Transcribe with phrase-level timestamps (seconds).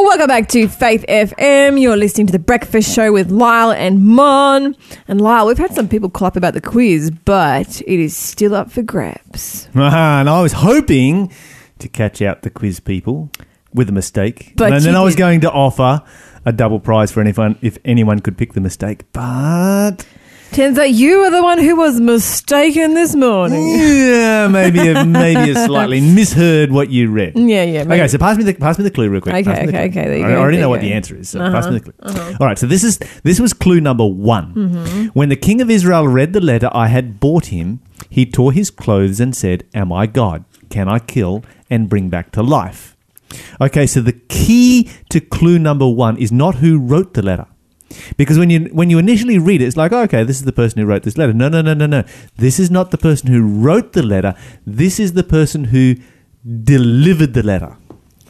[0.00, 1.78] Well, welcome back to Faith FM.
[1.78, 4.74] You're listening to the Breakfast Show with Lyle and Mon.
[5.06, 8.54] And Lyle, we've had some people call up about the quiz, but it is still
[8.54, 9.68] up for grabs.
[9.74, 11.30] and I was hoping
[11.80, 13.30] to catch out the quiz people
[13.74, 14.54] with a mistake.
[14.56, 16.00] But and then you I was did- going to offer
[16.46, 19.04] a double prize for anyone if anyone could pick the mistake.
[19.12, 20.06] But
[20.58, 23.68] Out you are the one who was mistaken this morning.
[23.78, 27.36] yeah, maybe a, maybe a slightly misheard what you read.
[27.36, 27.84] Yeah, yeah.
[27.84, 28.00] maybe.
[28.02, 29.34] Okay, so pass me the pass me the clue real quick.
[29.34, 30.86] Okay, okay, okay, there you I go, already there know what go.
[30.88, 31.28] the answer is.
[31.28, 32.36] So Uh-huh, pass me the clue.
[32.40, 34.54] All right, so this is this was clue number one.
[34.54, 35.06] Mm-hmm.
[35.08, 38.70] When the king of Israel read the letter I had bought him, he tore his
[38.70, 40.44] clothes and said, "Am I God?
[40.68, 42.96] Can I kill and bring back to life?"
[43.60, 47.46] Okay, so the key to clue number one is not who wrote the letter.
[48.16, 50.80] Because when you when you initially read it, it's like, okay, this is the person
[50.80, 51.32] who wrote this letter.
[51.32, 52.04] No, no, no, no, no.
[52.36, 54.34] This is not the person who wrote the letter.
[54.66, 55.96] This is the person who
[56.64, 57.76] delivered the letter.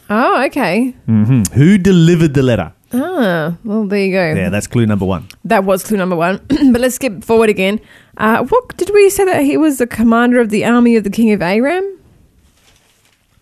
[0.08, 0.90] Oh, okay.
[1.06, 2.72] hmm Who delivered the letter?
[2.92, 4.32] Ah, well, there you go.
[4.34, 5.28] Yeah, that's clue number one.
[5.44, 6.40] That was clue number one.
[6.48, 7.80] but let's skip forward again.
[8.16, 11.10] Uh, what did we say that he was the commander of the army of the
[11.10, 11.84] king of Aram?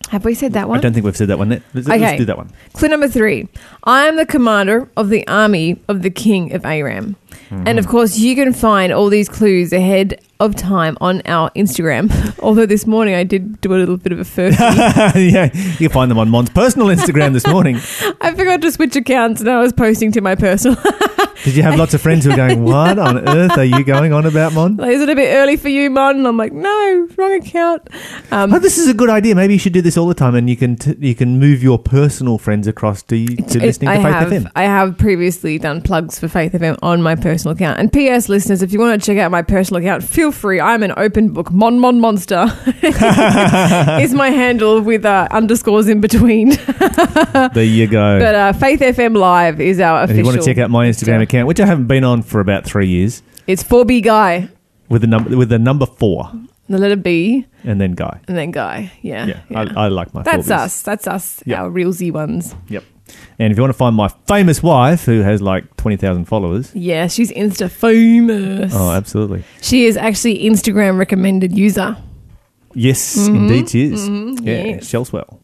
[0.09, 0.79] Have we said that one?
[0.79, 1.49] I don't think we've said that one.
[1.49, 2.49] Let's, let's do that one.
[2.73, 3.47] Clue number three.
[3.83, 7.15] I am the commander of the army of the king of Aram.
[7.51, 12.09] And of course, you can find all these clues ahead of time on our Instagram.
[12.43, 14.59] Although this morning I did do a little bit of a first.
[14.59, 17.75] yeah, you can find them on Mon's personal Instagram this morning.
[18.21, 20.77] I forgot to switch accounts and I was posting to my personal.
[21.43, 24.11] Did you have lots of friends who were going, "What on earth are you going
[24.11, 26.17] on about, Mon?" like, Is it a bit early for you, Mon?
[26.17, 27.87] And I'm like, no, wrong account.
[28.29, 29.35] Um, Oh, this is a good idea.
[29.35, 31.63] Maybe you should do this all the time, and you can t- you can move
[31.63, 34.51] your personal friends across to to It- listening I to Faith have, FM.
[34.53, 37.79] I have previously done plugs for Faith FM on my personal account.
[37.79, 38.29] And P.S.
[38.29, 40.59] listeners, if you want to check out my personal account, feel free.
[40.59, 41.51] I'm an open book.
[41.51, 42.45] Mon Mon Monster
[44.01, 46.51] is my handle with uh, underscores in between.
[47.53, 48.19] There you go.
[48.19, 51.21] But uh, Faith FM Live is our if you want to check out my Instagram
[51.21, 54.49] account, which I haven't been on for about three years, It's 4B Guy,
[54.89, 56.31] with the number with the number four
[56.69, 58.19] the letter B, and then guy.
[58.27, 58.91] and then Guy.
[59.01, 59.25] Yeah.
[59.25, 59.65] Yeah, yeah.
[59.75, 60.21] I, I like my.
[60.21, 60.81] That's us.
[60.83, 61.63] That's us, Yeah.
[61.63, 62.55] our realsy ones.
[62.67, 62.83] Yep.
[63.39, 66.71] And if you want to find my famous wife, who has like twenty thousand followers,
[66.75, 68.73] Yeah, she's Insta famous.
[68.75, 69.43] oh, absolutely.
[69.61, 71.95] She is actually Instagram recommended user.
[72.73, 73.35] Yes, Mm-hmm.
[73.35, 74.07] indeed she is.
[74.09, 74.85] yeah, yes.
[74.91, 75.39] Shellswell.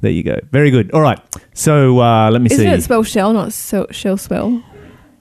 [0.00, 0.36] There you go.
[0.52, 0.90] Very good.
[0.92, 1.18] All right.
[1.54, 2.70] So uh, let me Isn't see.
[2.70, 4.62] it spell shell, not so, shell swell?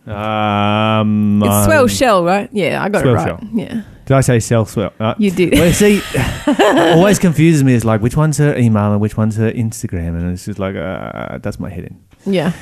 [0.05, 2.49] um, It's um, swell shell, right?
[2.51, 3.27] Yeah, I got it right.
[3.27, 3.39] shell.
[3.53, 4.91] Yeah, Did I say Shellswell?
[4.99, 5.53] Uh, you did.
[5.53, 6.01] well, see,
[6.97, 7.73] always confuses me.
[7.73, 10.75] It's like which one's her email and which one's her Instagram, and it's just like
[10.75, 12.03] uh, that's my head in.
[12.33, 12.53] yeah.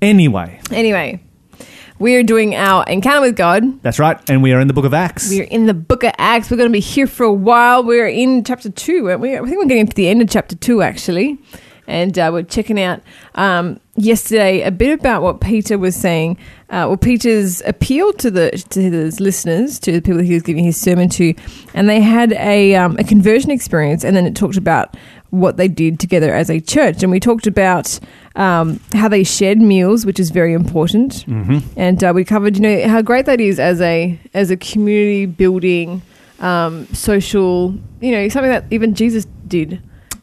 [0.00, 1.20] Anyway, Anyway,
[1.98, 3.82] we're doing our encounter with God.
[3.82, 5.28] that's right, and we are in the Book of Acts.
[5.30, 6.50] We're in the book of Acts.
[6.50, 7.82] We're going to be here for a while.
[7.84, 9.36] We're in chapter two, aren't we?
[9.36, 11.38] I think we're getting to the end of chapter two, actually.
[11.86, 13.02] And uh, we're checking out
[13.34, 16.36] um, yesterday a bit about what Peter was saying.
[16.70, 20.64] Uh, well, Peter's appeal to the to his listeners, to the people he was giving
[20.64, 21.34] his sermon to,
[21.74, 24.04] and they had a um, a conversion experience.
[24.04, 24.96] And then it talked about
[25.30, 27.98] what they did together as a church, and we talked about
[28.36, 32.62] um, how they shared meals, which is very important hmm and uh, we covered you
[32.62, 36.02] know how great that is as a as a community building
[36.40, 39.80] um, social you know something that even jesus did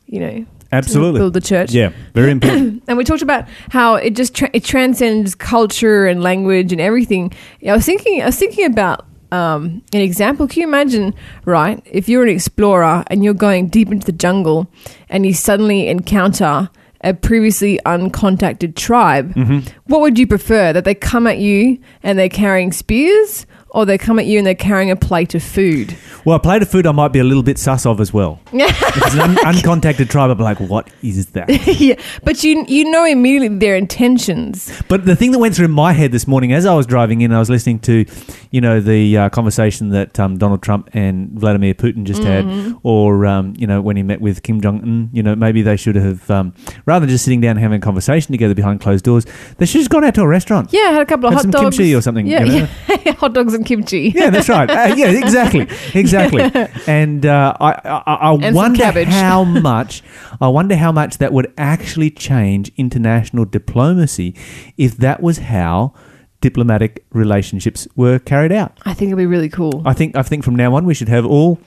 [0.08, 1.20] you know Absolutely.
[1.20, 2.84] build the church Yeah, very important.
[2.88, 7.34] and we talked about how it just tra- it transcends culture and language and everything
[7.68, 11.14] i was thinking i was thinking about um, an example can you imagine
[11.46, 14.68] right if you're an explorer and you're going deep into the jungle
[15.10, 16.70] and you suddenly encounter
[17.04, 19.60] a previously uncontacted tribe Mm-hmm.
[19.88, 23.98] what would you prefer that they come at you and they're carrying spears or they
[23.98, 26.86] come at you and they're carrying a plate of food well, a plate of food
[26.86, 28.40] I might be a little bit sus of as well.
[28.54, 31.50] if it's an un- uncontacted tribe, be like, what is that?
[31.80, 35.94] yeah but you you know immediately their intentions But the thing that went through my
[35.94, 38.06] head this morning as I was driving in, I was listening to,
[38.52, 42.68] you know, the uh, conversation that um, Donald Trump and Vladimir Putin just Mm-hmm.
[42.70, 45.10] had, or um, you know, when he met with Kim Jong Un.
[45.12, 46.54] You know, maybe they should have, um,
[46.86, 49.26] rather than just sitting down and having a conversation together behind closed doors,
[49.58, 50.72] they should have just gone out to a restaurant.
[50.72, 51.78] Yeah, had a couple of Had hot some dogs.
[51.78, 52.68] kimchi or something, Yeah, you know?
[53.06, 53.14] yeah.
[53.14, 54.10] hot dogs and kimchi.
[54.16, 54.70] Yeah, that's right.
[54.70, 56.42] Uh, yeah, exactly, exactly.
[56.88, 59.08] And uh, I, I, I some wonder cabbage.
[59.08, 60.04] how much,
[60.40, 64.36] I wonder how much that would actually change international diplomacy
[64.78, 65.94] if that was how
[66.42, 68.78] diplomatic relationships were carried out.
[68.86, 69.84] I think it'd be really cool.
[69.86, 71.60] I think, I think from now on we should have all.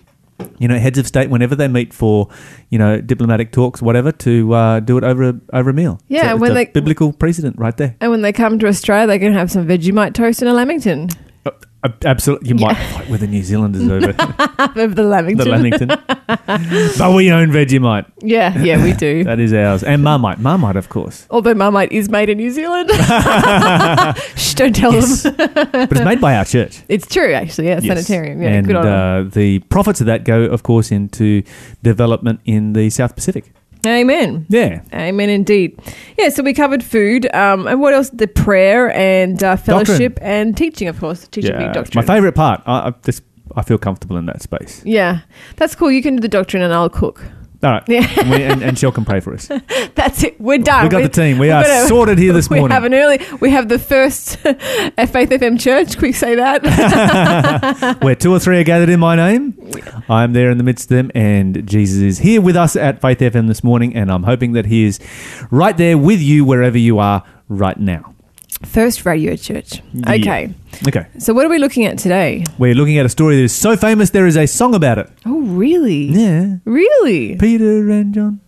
[0.58, 2.28] You know, heads of state whenever they meet for,
[2.68, 6.00] you know, diplomatic talks, whatever, to uh, do it over a over a meal.
[6.08, 7.94] Yeah, it's when a they- biblical precedent right there.
[8.00, 11.08] And when they come to Australia, they can have some Vegemite toast and a Lamington.
[12.04, 14.06] Absolutely, you might fight with the New Zealanders over
[14.80, 15.44] Over the Lamington.
[15.44, 15.88] the Lamington,
[16.98, 18.06] but we own Vegemite.
[18.22, 19.22] Yeah, yeah, we do.
[19.24, 21.26] That is ours, and Marmite, Marmite, of course.
[21.30, 22.90] Although Marmite is made in New Zealand.
[24.36, 25.22] Shh, don't tell Yes.
[25.24, 25.34] them.
[25.36, 26.82] but it's made by our church.
[26.88, 27.68] It's true, actually.
[27.68, 28.06] Yeah, Yes.
[28.06, 28.40] sanitarium.
[28.42, 29.26] Yeah, and good on 'em.
[29.26, 31.42] uh, the profits of that go, of course, into
[31.82, 33.52] development in the South Pacific.
[33.86, 34.46] Amen.
[34.48, 35.78] Yeah, Amen, indeed.
[36.18, 37.32] Yeah, so we covered food.
[37.34, 38.10] Um, and what else?
[38.10, 41.28] The prayer and uh, fellowship and teaching, of course.
[41.28, 41.72] Teaching yeah.
[41.72, 42.04] doctrine.
[42.04, 42.62] my favourite part.
[42.66, 43.22] I, I just
[43.56, 44.82] I feel comfortable in that space.
[44.84, 45.20] Yeah,
[45.56, 45.90] that's cool.
[45.90, 47.22] You can do the doctrine and I'll cook.
[47.64, 48.06] All right, Yeah.
[48.20, 49.48] and, we, and, and Shell can pray for us.
[49.94, 50.38] That's it.
[50.40, 50.82] We're done.
[50.84, 51.38] We got the team.
[51.38, 52.74] We are sorted here this we morning.
[52.74, 53.20] have an early.
[53.40, 55.94] We have the first at Faith FM Church.
[55.94, 57.98] Can we say that?
[58.02, 59.54] Where two or three are gathered in my name,
[60.08, 63.00] I am there in the midst of them, and Jesus is here with us at
[63.00, 65.00] Faith FM this morning, and I'm hoping that He is
[65.50, 68.13] right there with you wherever you are right now.
[68.62, 69.82] First radio church.
[69.92, 70.12] Yeah.
[70.14, 70.54] Okay.
[70.88, 72.44] Okay, So what are we looking at today?
[72.58, 75.08] we're looking at a story that is so famous there is a song about it.
[75.24, 76.06] Oh, really?
[76.06, 77.36] Yeah, Really?
[77.36, 78.40] Peter and John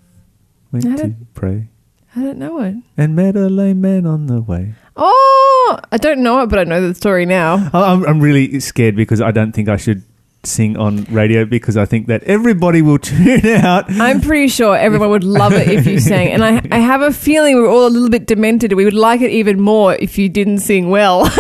[0.73, 1.69] went I to pray
[2.17, 2.75] I don't know it.
[2.97, 4.75] and met a lame man on the way.
[4.97, 7.71] Oh, I don't know it, but I know the story now.
[7.75, 10.03] I'm, I'm really scared because I don't think I should
[10.47, 13.85] sing on radio because I think that everybody will tune out.
[13.91, 17.13] I'm pretty sure everyone would love it if you sang, and I, I have a
[17.13, 18.73] feeling we're all a little bit demented.
[18.73, 21.25] We would like it even more if you didn't sing well.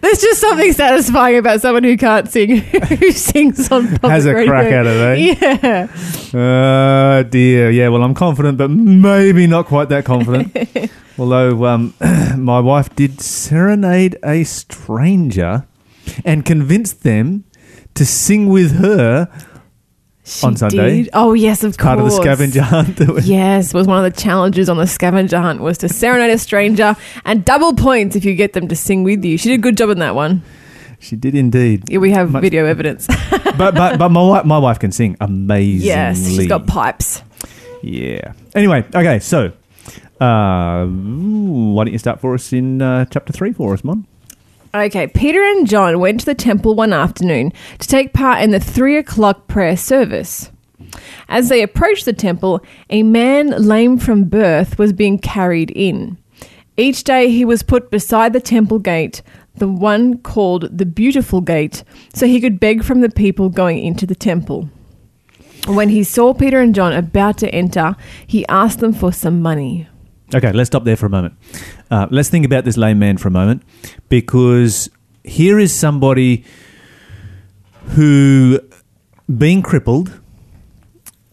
[0.00, 4.34] There's just something satisfying about someone who can't sing, who sings on public Has a
[4.34, 4.50] radio.
[4.50, 5.36] crack at it, eh?
[5.40, 5.88] Yeah.
[6.34, 7.70] Oh dear.
[7.70, 10.56] Yeah, well, I'm confident, but maybe not quite that confident.
[11.18, 11.94] Although um,
[12.36, 15.64] my wife did serenade a stranger
[16.24, 17.44] and convinced them
[17.94, 19.28] to sing with her
[20.26, 21.02] She On Sunday?
[21.04, 21.10] did.
[21.12, 21.84] Oh yes, of course.
[21.86, 22.98] part of the scavenger hunt.
[23.08, 26.38] was- Yes, was one of the challenges on the scavenger hunt was to serenade a
[26.38, 29.36] stranger and double points if you get them to sing with you.
[29.36, 30.42] She did a good job in that one.
[30.98, 31.84] She did indeed.
[31.90, 33.06] Yeah, we have Much- video evidence.
[33.56, 35.86] But but but my wife, my wife can sing amazingly.
[35.86, 37.22] yes, she's got pipes.
[37.82, 38.32] Yeah.
[38.54, 39.52] Anyway, okay, so
[40.20, 44.06] uh, why don't you start for us in uh, chapter three for us, Mon?
[44.74, 48.58] Okay, Peter and John went to the temple one afternoon to take part in the
[48.58, 50.50] three o'clock prayer service.
[51.28, 52.60] As they approached the temple,
[52.90, 56.18] a man lame from birth was being carried in.
[56.76, 59.22] Each day he was put beside the temple gate,
[59.54, 64.06] the one called the Beautiful Gate, so he could beg from the people going into
[64.06, 64.68] the temple.
[65.68, 67.94] When he saw Peter and John about to enter,
[68.26, 69.86] he asked them for some money.
[70.34, 71.34] Okay, let's stop there for a moment.
[71.90, 73.62] Uh, let's think about this lame man for a moment,
[74.08, 74.88] because
[75.22, 76.44] here is somebody
[77.90, 78.60] who,
[79.38, 80.20] being crippled,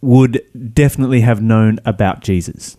[0.01, 0.41] would
[0.73, 2.75] definitely have known about Jesus.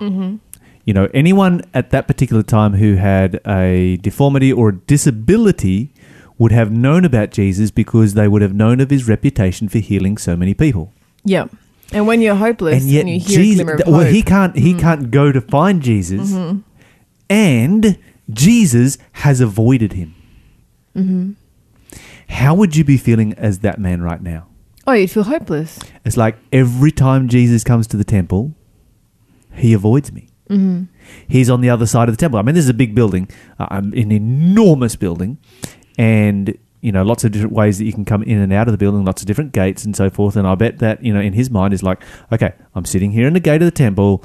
[0.00, 0.36] Mm-hmm.
[0.84, 5.92] You know, anyone at that particular time who had a deformity or a disability
[6.38, 10.16] would have known about Jesus because they would have known of his reputation for healing
[10.16, 10.90] so many people.
[11.22, 11.48] Yeah.
[11.92, 14.56] And when you're hopeless and yet you hear Jesus, glimmer of well, hope, he can't
[14.56, 14.80] he mm-hmm.
[14.80, 16.60] can't go to find Jesus, mm-hmm.
[17.30, 17.98] And
[18.28, 20.14] Jesus has avoided him.
[22.28, 24.48] How would you be feeling as that man right now?
[24.86, 25.78] oh, you'd feel hopeless.
[26.04, 28.54] It's like every time Jesus comes to the temple,
[29.54, 30.28] he avoids me.
[30.48, 30.84] Mm-hmm.
[31.28, 32.38] He's on the other side of the temple.
[32.38, 33.28] I mean, this is a big building,
[33.58, 35.38] uh, um, an enormous building,
[35.96, 38.72] and you know, lots of different ways that you can come in and out of
[38.72, 40.34] the building, lots of different gates and so forth.
[40.34, 43.26] And I bet that you know, in his mind, is like, okay, I'm sitting here
[43.26, 44.24] in the gate of the temple.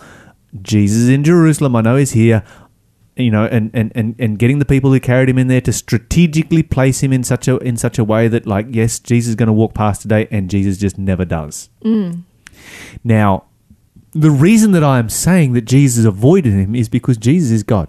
[0.61, 1.75] Jesus is in Jerusalem.
[1.75, 2.43] I know he's here.
[3.17, 5.71] You know, and, and, and, and getting the people who carried him in there to
[5.71, 9.35] strategically place him in such a in such a way that, like, yes, Jesus is
[9.35, 11.69] going to walk past today, and Jesus just never does.
[11.81, 12.23] Mm.
[13.05, 13.45] Now,
[14.11, 17.87] the reason that I am saying that Jesus avoided him is because Jesus is God.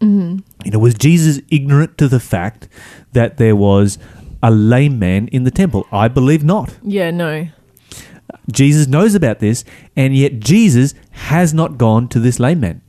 [0.00, 0.38] Mm-hmm.
[0.64, 2.68] You know, was Jesus ignorant to the fact
[3.12, 3.98] that there was
[4.42, 5.86] a lame man in the temple?
[5.92, 6.76] I believe not.
[6.82, 7.48] Yeah, no.
[8.50, 9.64] Jesus knows about this,
[9.96, 12.82] and yet Jesus has not gone to this lame man.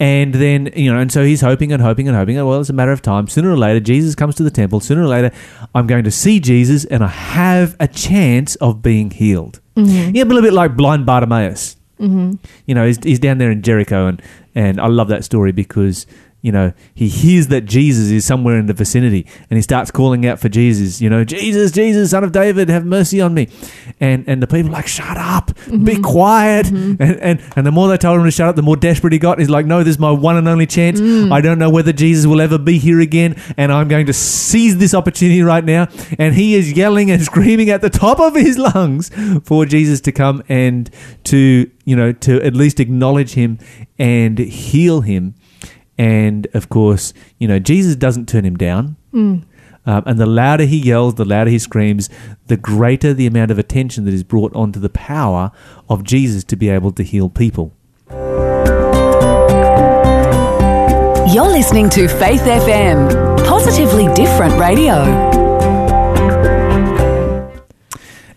[0.00, 2.36] And then, you know, and so he's hoping and hoping and hoping.
[2.36, 3.28] Well, it's a matter of time.
[3.28, 4.80] Sooner or later, Jesus comes to the temple.
[4.80, 5.30] Sooner or later,
[5.74, 9.60] I'm going to see Jesus and I have a chance of being healed.
[9.76, 11.76] Yeah, a little bit like blind Bartimaeus.
[11.98, 12.34] Mm-hmm.
[12.66, 14.22] You know, he's, he's down there in Jericho, and,
[14.54, 16.06] and I love that story because,
[16.44, 20.26] you know, he hears that Jesus is somewhere in the vicinity and he starts calling
[20.26, 23.48] out for Jesus, you know, Jesus, Jesus, son of David, have mercy on me.
[23.98, 26.02] And and the people are like, shut up, be mm-hmm.
[26.02, 26.66] quiet.
[26.66, 27.02] Mm-hmm.
[27.02, 29.18] And, and, and the more they told him to shut up, the more desperate he
[29.18, 29.38] got.
[29.38, 31.00] He's like, no, this is my one and only chance.
[31.00, 31.32] Mm.
[31.32, 34.76] I don't know whether Jesus will ever be here again, and I'm going to seize
[34.76, 35.88] this opportunity right now.
[36.18, 39.10] And he is yelling and screaming at the top of his lungs
[39.44, 40.90] for Jesus to come and
[41.24, 43.58] to, you know, to at least acknowledge him
[43.98, 45.36] and heal him.
[45.98, 48.96] And of course, you know, Jesus doesn't turn him down.
[49.12, 49.44] Mm.
[49.86, 52.08] Um, and the louder he yells, the louder he screams,
[52.46, 55.52] the greater the amount of attention that is brought onto the power
[55.88, 57.72] of Jesus to be able to heal people.
[61.34, 65.42] You're listening to Faith FM, positively different radio.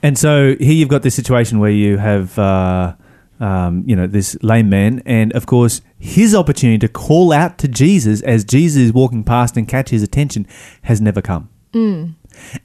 [0.03, 2.95] And so here you've got this situation where you have, uh,
[3.39, 7.67] um, you know, this lame man, and of course his opportunity to call out to
[7.67, 10.47] Jesus as Jesus is walking past and catch his attention
[10.83, 11.49] has never come.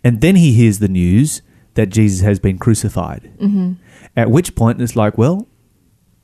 [0.04, 1.42] And then he hears the news
[1.74, 3.32] that Jesus has been crucified.
[3.38, 3.72] Mm-hmm.
[4.16, 5.48] At which point it's like, well,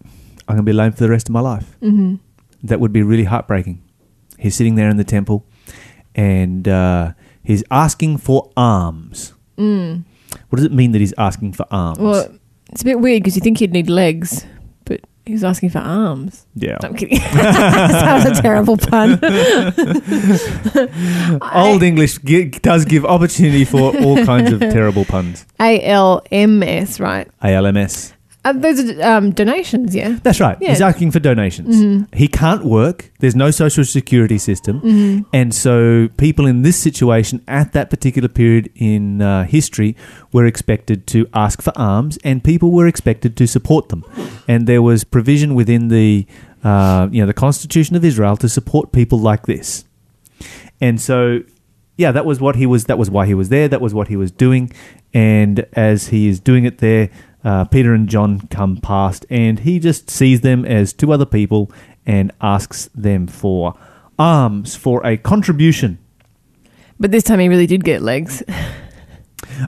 [0.05, 1.78] I'm going to be lame for the rest of my life.
[1.81, 2.17] Mm-hmm.
[2.64, 3.83] That would be really heartbreaking.
[4.38, 5.47] He's sitting there in the temple,
[6.14, 7.12] and uh,
[7.43, 9.33] he's asking for alms.
[10.49, 11.99] What does it mean that he's asking for alms?
[11.99, 12.38] Well,
[12.70, 14.44] it's a bit weird because you think he'd need legs,
[14.84, 16.46] but he was asking for arms.
[16.54, 16.78] yeah.
[16.82, 17.18] I'm kidding.
[17.34, 19.18] that was a terrible pun.
[21.54, 25.46] Old English gi- does give opportunity for all kinds of terrible puns.
[25.60, 27.28] A L M S, right?
[27.42, 28.14] ALMS.
[28.49, 30.19] Uh, those are um, donations, yeah.
[30.23, 30.57] That's right.
[30.61, 30.71] Yeah.
[30.71, 31.76] He's asking for donations.
[31.76, 32.17] Mm-hmm.
[32.17, 33.12] He can't work.
[33.19, 35.26] There's no social security system.
[35.33, 39.97] And so people in this situation at that particular period in uh, history
[40.33, 44.05] were expected to ask for alms and people were expected to support them.
[44.47, 46.26] And there was provision within the
[46.64, 49.85] uh, you know the Constitution of Israel to support people like this.
[50.81, 51.43] And so
[51.97, 53.69] yeah, that was what he was that was why he was there.
[53.69, 54.73] That was what he was doing.
[55.12, 57.11] And as he is doing it there,
[57.49, 61.71] uh, Peter and John come past, and he just sees them as two other people
[62.05, 63.75] and asks them for
[64.19, 65.99] alms for a contribution.
[67.00, 68.43] But this time he really did get legs,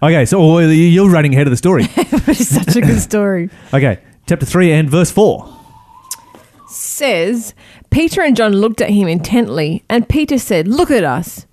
[0.02, 1.84] Okay, so oh, you're running ahead of the story.
[2.28, 3.50] is such a good story.
[3.74, 5.56] Okay, chapter 3 and verse 4.
[6.68, 7.54] Says
[7.90, 11.46] Peter and John looked at him intently, and Peter said, "Look at us."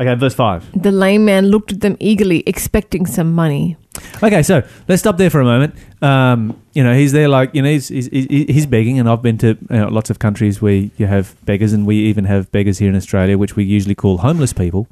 [0.00, 0.82] Okay, verse 5.
[0.82, 3.76] The lame man looked at them eagerly, expecting some money.
[4.22, 5.74] Okay, so let's stop there for a moment.
[6.00, 9.36] Um, you know, he's there like, you know, he's, he's, he's begging, and I've been
[9.38, 12.78] to you know, lots of countries where you have beggars, and we even have beggars
[12.78, 14.88] here in Australia, which we usually call homeless people.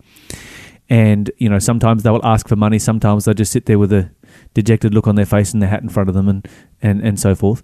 [0.90, 3.94] And, you know, sometimes they will ask for money, sometimes they'll just sit there with
[3.94, 4.10] a
[4.58, 6.48] dejected look on their face and their hat in front of them, and,
[6.82, 7.62] and, and so forth.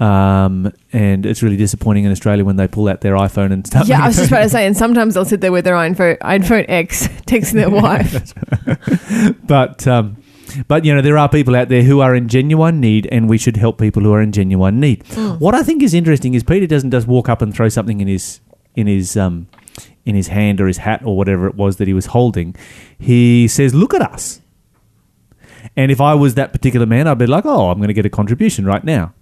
[0.00, 3.88] Um, and it's really disappointing in Australia when they pull out their iPhone and start.
[3.88, 6.18] Yeah, I was just about to say, and sometimes they'll sit there with their iPhone,
[6.18, 8.32] iPhone X, texting their wife.
[9.46, 10.16] but um,
[10.68, 13.38] but you know there are people out there who are in genuine need, and we
[13.38, 15.06] should help people who are in genuine need.
[15.38, 18.08] What I think is interesting is Peter doesn't just walk up and throw something in
[18.08, 18.40] his
[18.76, 19.48] in his um,
[20.04, 22.54] in his hand or his hat or whatever it was that he was holding.
[22.98, 24.40] He says, "Look at us."
[25.76, 28.06] And if I was that particular man, I'd be like, "Oh, I'm going to get
[28.06, 29.14] a contribution right now."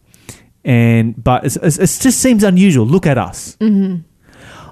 [0.65, 2.87] And but it's, it's, it just seems unusual.
[2.87, 3.57] Look at us.
[3.61, 4.03] Mm-hmm.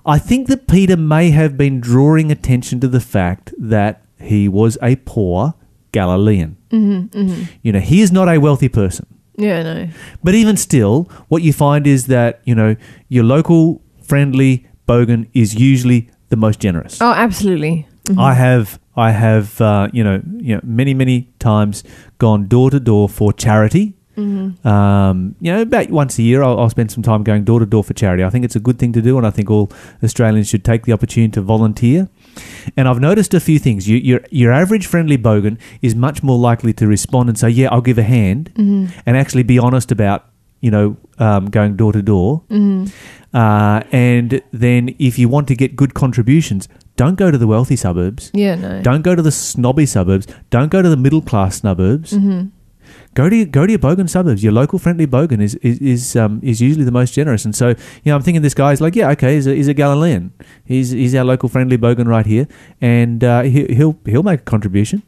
[0.05, 4.77] I think that Peter may have been drawing attention to the fact that he was
[4.83, 5.55] a poor
[5.93, 6.57] Galilean.
[6.71, 9.07] Mm-hmm, mm-hmm, You know, he is not a wealthy person.
[9.37, 9.89] yeah, no.
[10.25, 12.77] But even still, what you find is that, you know,
[13.09, 17.01] your local friendly bogan is usually the most generous.
[17.01, 17.87] Oh, absolutely.
[18.09, 18.21] I mm-hmm.
[18.41, 21.83] have I have uh, you know you know many many times
[22.19, 23.95] gone door to door for charity.
[24.67, 27.65] Um, you know, about once a year, I'll, I'll spend some time going door to
[27.67, 28.23] door for charity.
[28.23, 29.73] I think it's a good thing to do, and I think all
[30.05, 32.11] Australians should take the opportunity to volunteer.
[32.77, 33.89] And I've noticed a few things.
[33.89, 37.69] You, your your average friendly bogan is much more likely to respond and say, "Yeah,
[37.73, 38.53] I'll give a hand,"
[39.07, 40.27] and actually be honest about
[40.63, 42.43] you know um, going door to door.
[43.35, 47.77] Uh, and then, if you want to get good contributions, don't go to the wealthy
[47.77, 48.31] suburbs.
[48.35, 48.83] Yeah, no.
[48.83, 50.27] Don't go to the snobby suburbs.
[50.51, 52.13] Don't go to the middle class suburbs.
[52.13, 52.49] Mm-hmm.
[53.15, 54.43] Go to go to your bogan suburbs.
[54.43, 57.45] Your local friendly bogan is is is, um, is usually the most generous.
[57.45, 57.77] And so you
[58.07, 60.33] know, I'm thinking this guy's like, yeah, okay, he's a, he's a Galilean.
[60.65, 62.49] He's he's our local friendly bogan right here,
[62.81, 65.03] and uh, he, he'll he'll make a contribution.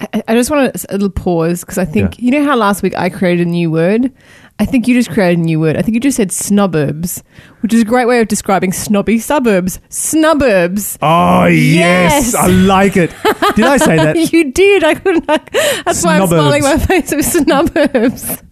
[0.00, 2.96] I, I just want a little pause because I think you know how last week
[2.96, 4.12] I created a new word.
[4.58, 5.76] I think you just created a new word.
[5.76, 7.22] I think you just said snoburbs,
[7.60, 9.80] which is a great way of describing snobby suburbs.
[9.88, 10.98] Snuburbs.
[11.02, 12.34] Oh yes, Yes.
[12.34, 13.10] I like it.
[13.56, 14.16] Did I say that?
[14.32, 14.84] You did.
[14.84, 15.26] I couldn't.
[15.26, 18.42] That's why I'm smiling my face with snuburbs.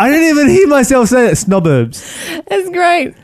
[0.00, 1.32] I didn't even hear myself say it.
[1.34, 2.42] Snoburbs.
[2.50, 3.14] It's great.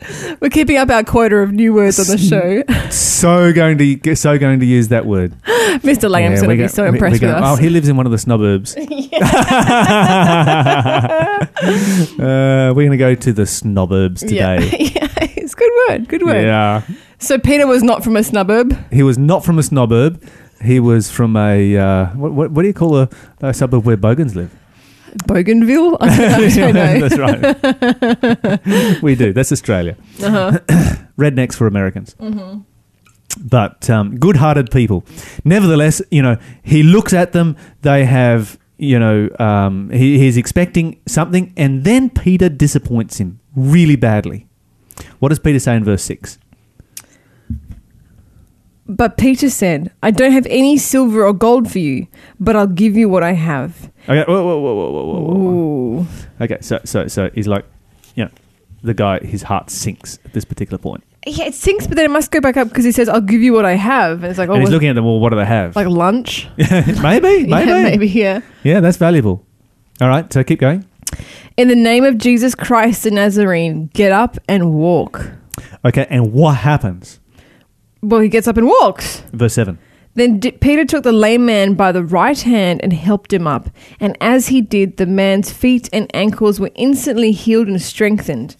[0.41, 2.63] We're keeping up our quota of new words on the show.
[2.89, 5.31] So going to so going to use that word.
[5.45, 6.09] Mr.
[6.09, 7.43] Langham's Yeah, going to we're be go- so we- impressed we're with us.
[7.59, 8.75] Oh, he lives in one of the snuburbs.
[12.19, 14.09] uh, we're going to go to the yeah.
[14.59, 14.77] today.
[14.95, 16.07] yeah, it's a good word.
[16.07, 16.41] Good word.
[16.43, 16.81] Yeah.
[17.19, 18.77] So Peter was not from a suburb.
[18.91, 20.21] He was not from a snuburb.
[20.61, 23.09] He was from a uh, what, what, what do you call a,
[23.41, 24.51] a suburb where bogans live?
[25.27, 25.97] Bougainville?
[26.01, 27.07] I don't know.
[27.07, 29.01] That's right.
[29.01, 29.33] we do.
[29.33, 29.95] That's Australia.
[30.21, 30.59] Uh-huh.
[31.17, 32.15] Rednecks for Americans.
[33.39, 35.03] But um, good-hearted people.
[35.43, 37.55] Nevertheless, you know, he looks at them.
[37.81, 43.95] They have, you know, um, he, he's expecting something, and then Peter disappoints him really
[43.95, 44.47] badly.
[45.19, 46.37] What does Peter say in verse six?
[48.87, 52.07] But Peter said, I don't have any silver or gold for you,
[52.39, 53.91] but I'll give you what I have.
[54.03, 54.23] Okay.
[54.31, 55.99] Whoa, whoa, whoa, whoa, whoa, whoa.
[56.01, 56.07] Ooh.
[56.39, 56.57] Okay.
[56.61, 57.65] So, so, so he's like,
[58.13, 58.31] you know,
[58.83, 62.11] the guy, his heart sinks at this particular point, Yeah, it sinks, but then it
[62.11, 64.21] must go back up because he says, I'll give you what I have.
[64.23, 65.05] And it's like, oh, and he's oh, looking at them.
[65.05, 65.75] Well, what do they have?
[65.75, 66.47] like lunch?
[66.57, 68.41] maybe, maybe, Yeah, maybe, yeah.
[68.63, 69.43] Yeah, that's valuable.
[69.99, 70.85] All right, so keep going.
[71.57, 75.31] In the name of Jesus Christ the Nazarene, get up and walk.
[75.83, 77.19] Okay, and what happens?
[78.05, 79.21] Well, he gets up and walks.
[79.33, 79.79] Verse 7.
[80.13, 83.69] Then D- Peter took the lame man by the right hand and helped him up.
[83.99, 88.55] And as he did, the man's feet and ankles were instantly healed and strengthened.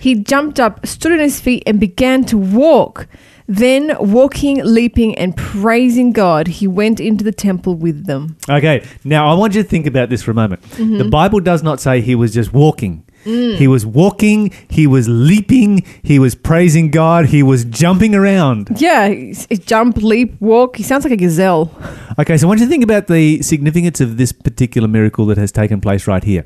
[0.00, 3.06] He jumped up, stood on his feet, and began to walk.
[3.46, 8.36] Then, walking, leaping, and praising God, he went into the temple with them.
[8.48, 10.62] Okay, now I want you to think about this for a moment.
[10.62, 10.98] Mm-hmm.
[10.98, 13.04] The Bible does not say he was just walking.
[13.26, 13.56] Mm.
[13.56, 18.68] He was walking, he was leaping, he was praising God, he was jumping around.
[18.76, 20.76] Yeah, he's- jump, leap, walk.
[20.76, 21.70] He sounds like a gazelle.
[22.18, 25.38] Okay, so I want you to think about the significance of this particular miracle that
[25.38, 26.44] has taken place right here.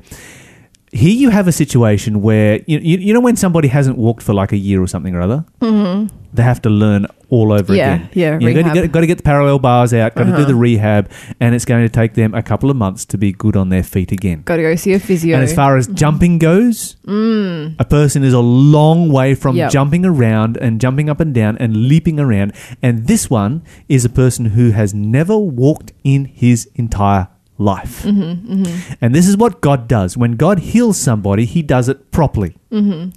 [0.91, 4.33] Here you have a situation where, you, you, you know, when somebody hasn't walked for
[4.33, 6.13] like a year or something or other, mm-hmm.
[6.33, 8.09] they have to learn all over Yeah, again.
[8.13, 10.35] yeah, You got, to get, got to get the parallel bars out, got to do
[10.35, 10.45] Uh-huh.
[10.45, 11.09] the rehab,
[11.39, 13.81] and it's going to take them a couple of months to be good on their
[13.83, 14.43] feet again.
[14.43, 15.35] Got to go see a physio.
[15.35, 19.59] And as far as jumping goes, a person is a long way from Mm.
[19.59, 19.71] Yep.
[19.71, 22.53] jumping around and jumping up and down and leaping around.
[22.83, 28.03] And this one is a person who has never walked in his entire life.
[28.03, 30.17] Mm-hmm, And this is what God does.
[30.17, 32.57] When God heals somebody, he does it properly.
[32.71, 33.11] Mm-hmm.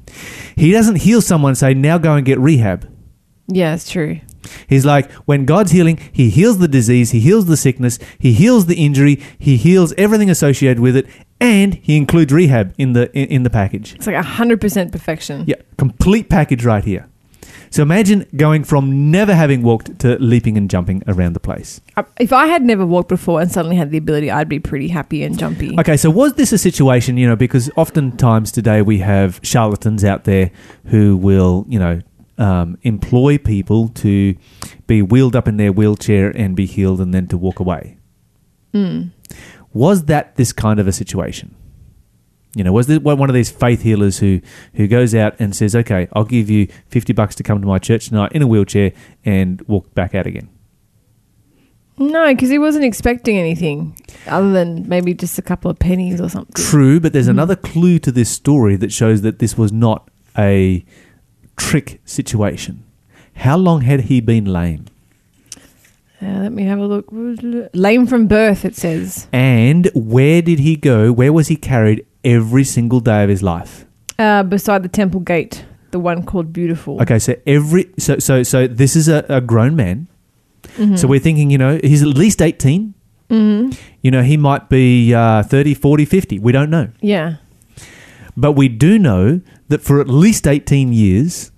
[0.54, 2.86] He doesn't heal someone and say, now go and get rehab.
[3.46, 4.20] Yeah, it's true.
[4.66, 8.66] He's like, when God's healing, He heals the disease, He heals the sickness, He heals
[8.66, 11.06] the injury, He heals everything associated with it,
[11.40, 13.94] and He includes rehab in the in, in the package.
[13.94, 15.44] It's like 100% perfection.
[15.46, 17.08] Yeah, complete package right here.
[17.70, 21.80] So imagine going from never having walked to leaping and jumping around the place.
[21.96, 24.86] Uh, If I had never walked before and suddenly had the ability, I'd be pretty
[24.88, 25.76] happy and jumpy.
[25.80, 30.22] Okay, so was this a situation, you know, because oftentimes today we have charlatans out
[30.22, 30.52] there
[30.86, 32.00] who will, you know,
[32.38, 34.36] um, employ people to
[34.86, 37.98] be wheeled up in their wheelchair and be healed and then to walk away.
[38.72, 39.10] Mm.
[39.72, 41.54] Was that this kind of a situation?
[42.54, 44.40] You know, was this one of these faith healers who,
[44.74, 47.78] who goes out and says, okay, I'll give you 50 bucks to come to my
[47.78, 48.92] church tonight in a wheelchair
[49.24, 50.48] and walk back out again?
[51.96, 56.28] No, because he wasn't expecting anything other than maybe just a couple of pennies or
[56.28, 56.54] something.
[56.54, 60.84] True, but there's another clue to this story that shows that this was not a
[61.56, 62.82] trick situation.
[63.36, 64.86] How long had he been lame?
[66.22, 67.06] Uh, let me have a look.
[67.74, 69.26] Lame from birth, it says.
[69.32, 71.12] And where did he go?
[71.12, 73.84] Where was he carried every single day of his life?
[74.18, 77.02] Uh, beside the temple gate, the one called Beautiful.
[77.02, 80.06] Okay, so every so so so this is a, a grown man.
[80.78, 80.98] Mhm.
[80.98, 82.94] So we're thinking, you know, he's at least 18.
[83.28, 83.76] Mhm.
[84.02, 86.38] You know, he might be uh, 30, 40, 50.
[86.38, 86.88] We don't know.
[87.00, 87.36] Yeah.
[88.36, 91.52] But we do know that for at least 18 years,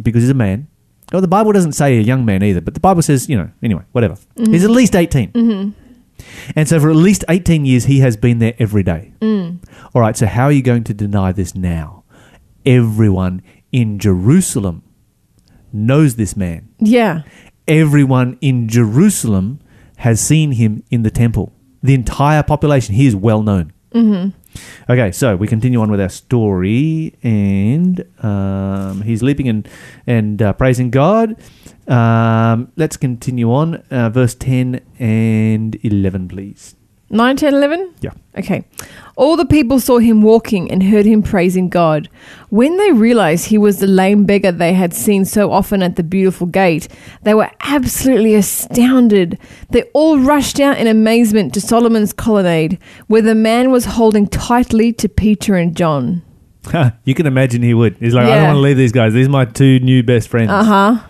[0.00, 0.68] because he's a man,
[1.12, 3.50] well, the Bible doesn't say a young man either, but the Bible says, you know,
[3.62, 4.16] anyway, whatever.
[4.36, 5.32] He's at least 18.
[5.32, 5.72] Mhm.
[6.54, 9.12] And so for at least 18 years, he has been there every day.
[9.20, 9.58] Mm.
[9.94, 12.04] All right, so how are you going to deny this now?
[12.66, 14.82] Everyone in Jerusalem
[15.72, 16.68] knows this man.
[16.78, 17.22] Yeah.
[17.66, 19.60] Everyone in Jerusalem
[19.98, 21.52] has seen him in the temple.
[21.82, 23.72] The entire population, he is well known.
[23.94, 24.32] Mhm.
[24.88, 29.68] Okay, so we continue on with our story, and um, he's leaping and
[30.06, 31.36] and uh, praising God.
[31.86, 36.74] Um, let's continue on, uh, verse ten and eleven, please.
[37.10, 37.94] 9, 10, 11?
[38.00, 38.10] Yeah.
[38.38, 38.64] Okay.
[39.16, 42.08] All the people saw him walking and heard him praising God.
[42.48, 46.04] When they realized he was the lame beggar they had seen so often at the
[46.04, 46.88] beautiful gate,
[47.22, 49.38] they were absolutely astounded.
[49.70, 54.92] They all rushed out in amazement to Solomon's colonnade, where the man was holding tightly
[54.94, 56.22] to Peter and John.
[57.04, 57.96] you can imagine he would.
[57.98, 59.12] He's like, I don't want to leave these guys.
[59.12, 60.50] These are my two new best friends.
[60.50, 61.06] Uh huh.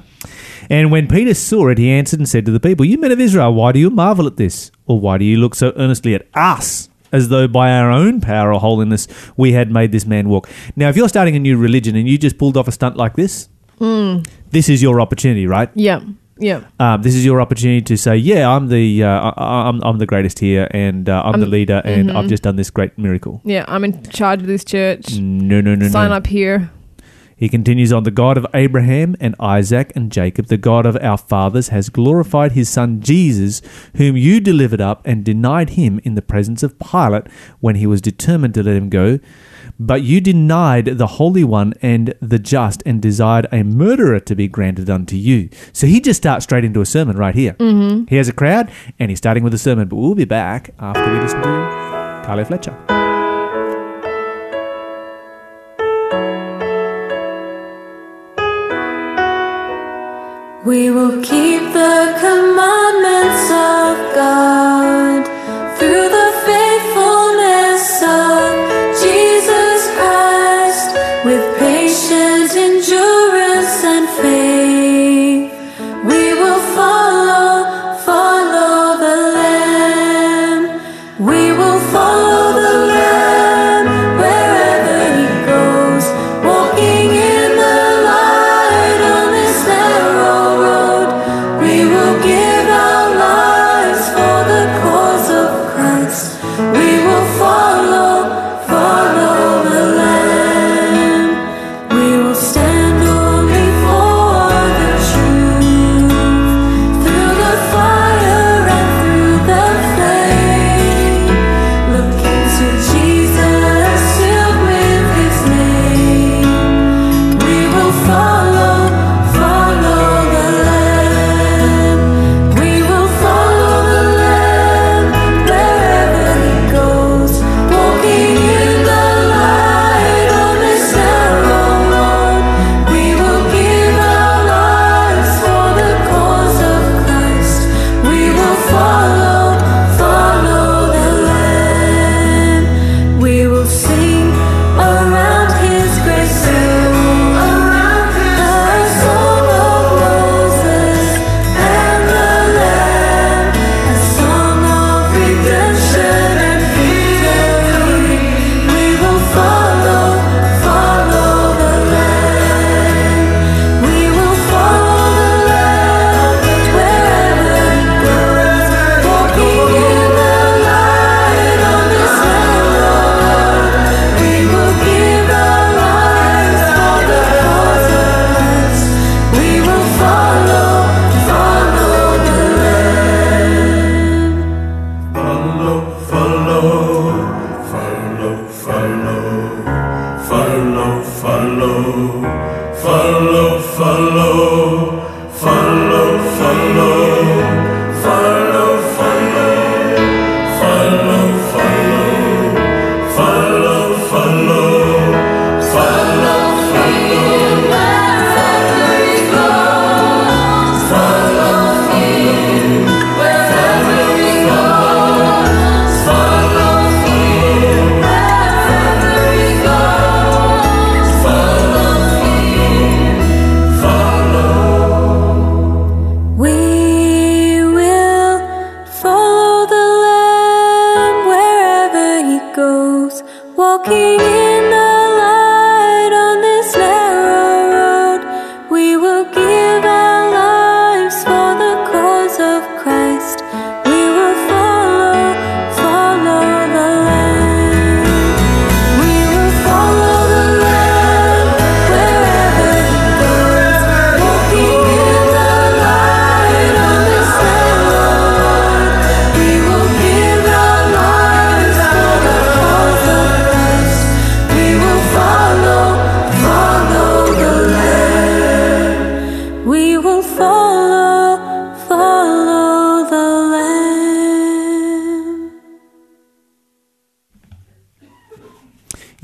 [0.70, 3.20] And when Peter saw it, he answered and said to the people, You men of
[3.20, 4.70] Israel, why do you marvel at this?
[4.90, 8.53] Or why do you look so earnestly at us, as though by our own power
[8.53, 10.48] or holiness we had made this man walk?
[10.74, 13.14] Now, if you're starting a new religion and you just pulled off a stunt like
[13.14, 13.48] this,
[13.81, 14.26] Mm.
[14.50, 15.70] this is your opportunity, right?
[15.74, 16.00] Yeah.
[16.38, 16.61] Yeah.
[16.81, 20.07] Um, this is your opportunity to say, "Yeah, I'm the uh, I, I'm I'm the
[20.07, 22.16] greatest here, and uh, I'm, the I'm- leader, and mhm.
[22.16, 25.18] I've just done this great miracle." Yeah, I'm in charge of this church.
[25.20, 26.16] No, no, no, Sign no.
[26.16, 26.70] up here.
[27.40, 31.16] He continues on, the God of Abraham and Isaac and Jacob, the God of our
[31.16, 33.62] fathers, has glorified his son Jesus,
[33.96, 37.29] whom you delivered up and denied him in the presence of Pilate
[37.61, 39.20] when he was determined to let him go.
[39.79, 44.46] But you denied the Holy One and the just and desired a murderer to be
[44.46, 45.48] granted unto you.
[45.72, 47.55] So he just starts straight into a sermon right here.
[47.55, 48.05] Mm-hmm.
[48.09, 51.11] He has a crowd and he's starting with a sermon, but we'll be back after
[51.11, 53.10] we listen to Carly Fletcher.
[60.62, 65.19] We will keep the commandments of God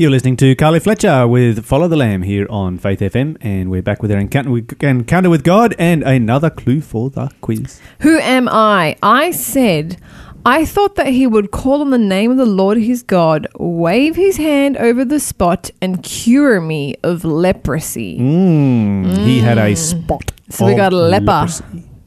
[0.07, 3.83] You're listening to Carly Fletcher with Follow the Lamb here on Faith FM, and we're
[3.83, 7.81] back with our encounter with, encounter with God and another clue for the quiz.
[8.03, 8.95] Who am I?
[9.03, 10.01] I said,
[10.45, 14.15] I thought that he would call on the name of the Lord his God, wave
[14.15, 18.17] his hand over the spot, and cure me of leprosy.
[18.21, 20.31] Mm, He had a spot.
[20.51, 21.25] So we got a leper.
[21.27, 21.65] leprosy.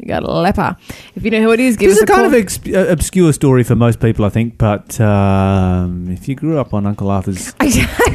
[0.10, 0.76] Got a leper.
[1.16, 2.40] If you know who it is, give This is us a a kind call.
[2.40, 4.58] of ex- uh, obscure story for most people, I think.
[4.58, 7.66] But um, if you grew up on Uncle Arthur's I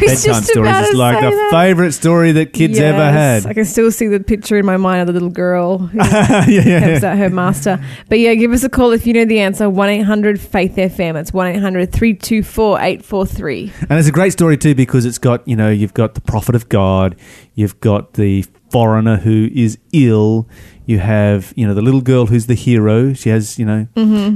[0.00, 3.46] bedtime stories, it's like the favourite story that kids ever had.
[3.46, 6.46] I can still see the picture in my mind of the little girl who yeah,
[6.48, 7.12] yeah, helps yeah.
[7.12, 7.84] out her master.
[8.08, 9.70] But yeah, give us a call if you know the answer.
[9.70, 11.14] One eight hundred Faith FM.
[11.14, 15.70] It's one 324 843 And it's a great story too because it's got you know
[15.70, 17.16] you've got the prophet of God,
[17.54, 20.48] you've got the foreigner who is ill,
[20.86, 23.12] you have you know the little girl who's the hero.
[23.14, 23.86] She has you know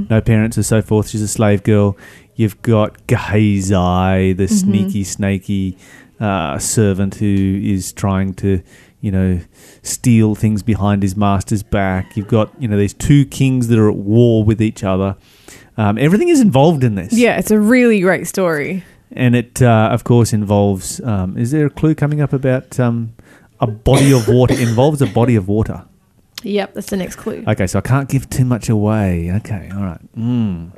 [0.09, 1.09] no parents and so forth.
[1.09, 1.97] She's a slave girl.
[2.35, 5.77] You've got Gehazi, the sneaky, snaky
[6.19, 8.61] uh, servant who is trying to
[9.01, 9.39] you know
[9.81, 12.15] steal things behind his master's back.
[12.17, 15.15] You've got you know these two kings that are at war with each other.
[15.77, 17.13] Um, everything is involved in this.
[17.13, 18.83] Yeah, it's a really great story.
[19.11, 21.01] And it, uh, of course, involves.
[21.01, 23.15] Um, is there a clue coming up about um,
[23.59, 24.53] a body of water?
[24.53, 25.85] involves a body of water.
[26.43, 27.43] Yep, that's the next clue.
[27.47, 29.31] Okay, so I can't give too much away.
[29.37, 30.15] Okay, all right.
[30.15, 30.71] Mm.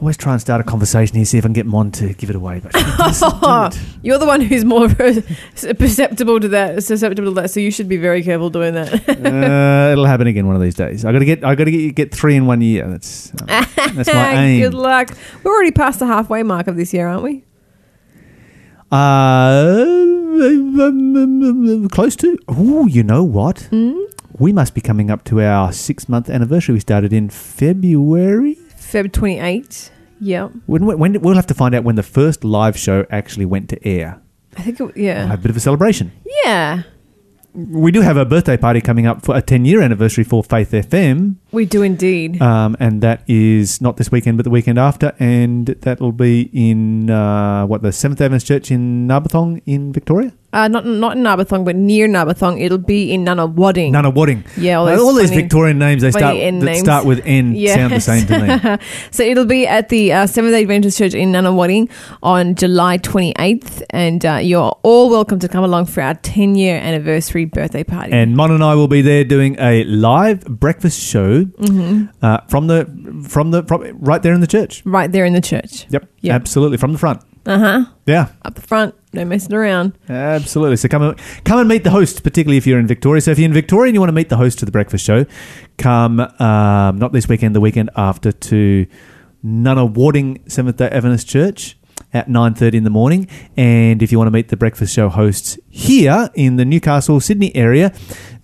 [0.00, 2.28] Always try and start a conversation here, see if I can get Mon to give
[2.28, 2.60] it away.
[2.60, 3.80] But she doesn't it.
[4.02, 4.88] You're the one who's more
[5.78, 8.92] perceptible to that, susceptible to that, so you should be very careful doing that.
[8.92, 11.06] uh, it'll happen again one of these days.
[11.06, 11.42] I got to get.
[11.44, 12.86] I got to get get three in one year.
[12.86, 13.46] That's um,
[13.94, 14.60] that's my aim.
[14.60, 15.16] Good luck.
[15.42, 17.42] We're already past the halfway mark of this year, aren't we?
[18.92, 19.84] Uh,
[21.90, 22.38] close to.
[22.48, 23.62] Oh, you know what?
[23.70, 23.98] Hmm?
[24.38, 26.74] We must be coming up to our six month anniversary.
[26.74, 28.56] We started in February.
[28.78, 29.90] Feb 28.
[30.20, 30.52] Yep.
[30.66, 33.86] When, when we'll have to find out when the first live show actually went to
[33.88, 34.20] air.
[34.56, 35.26] I think, it, We'll yeah.
[35.26, 36.12] have a bit of a celebration.
[36.44, 36.82] Yeah,
[37.54, 40.70] We do have a birthday party coming up for a 10 year anniversary for Faith
[40.70, 41.36] FM.
[41.56, 42.40] We do indeed.
[42.42, 45.14] Um, and that is not this weekend, but the weekend after.
[45.18, 50.32] And that will be in, uh, what, the Seventh Adventist Church in Narbethong in Victoria?
[50.52, 52.58] Uh, not not in Narbethong, but near Narbethong.
[52.62, 53.92] It'll be in Nunawading.
[54.56, 56.78] Yeah, all Uh, those all these Victorian names, they start, that names.
[56.78, 58.04] start with N, sound the Yes.
[58.06, 58.76] same to me.
[59.10, 61.90] So it'll be at the uh, Seventh Day Adventist Church in Nunawading
[62.22, 66.76] on July 28th, and uh, you're all welcome to come along for our 10 year
[66.78, 68.12] anniversary birthday party.
[68.12, 72.04] And Mon and I will be there doing a live breakfast show Mm-hmm.
[72.24, 72.86] uh, from the
[73.28, 74.82] from the from, right there in the church.
[74.84, 75.86] right there in the church.
[75.90, 76.34] Yep, Yep.
[76.34, 77.22] absolutely from the front.
[77.46, 77.84] Uh huh.
[78.06, 79.96] Yeah, Up the front, no messing around.
[80.08, 80.76] absolutely.
[80.76, 83.20] So come and come and meet the host, particularly if you're in Victoria.
[83.20, 85.04] So if you're in Victoria and you want to meet the host of the breakfast
[85.04, 85.26] show,
[85.78, 88.86] come um, not this weekend, the weekend after to
[89.44, 91.78] Nunawading Seventh Day Adventist Church
[92.12, 95.58] at 9.30 in the morning and if you want to meet the breakfast show hosts
[95.70, 97.92] here in the newcastle sydney area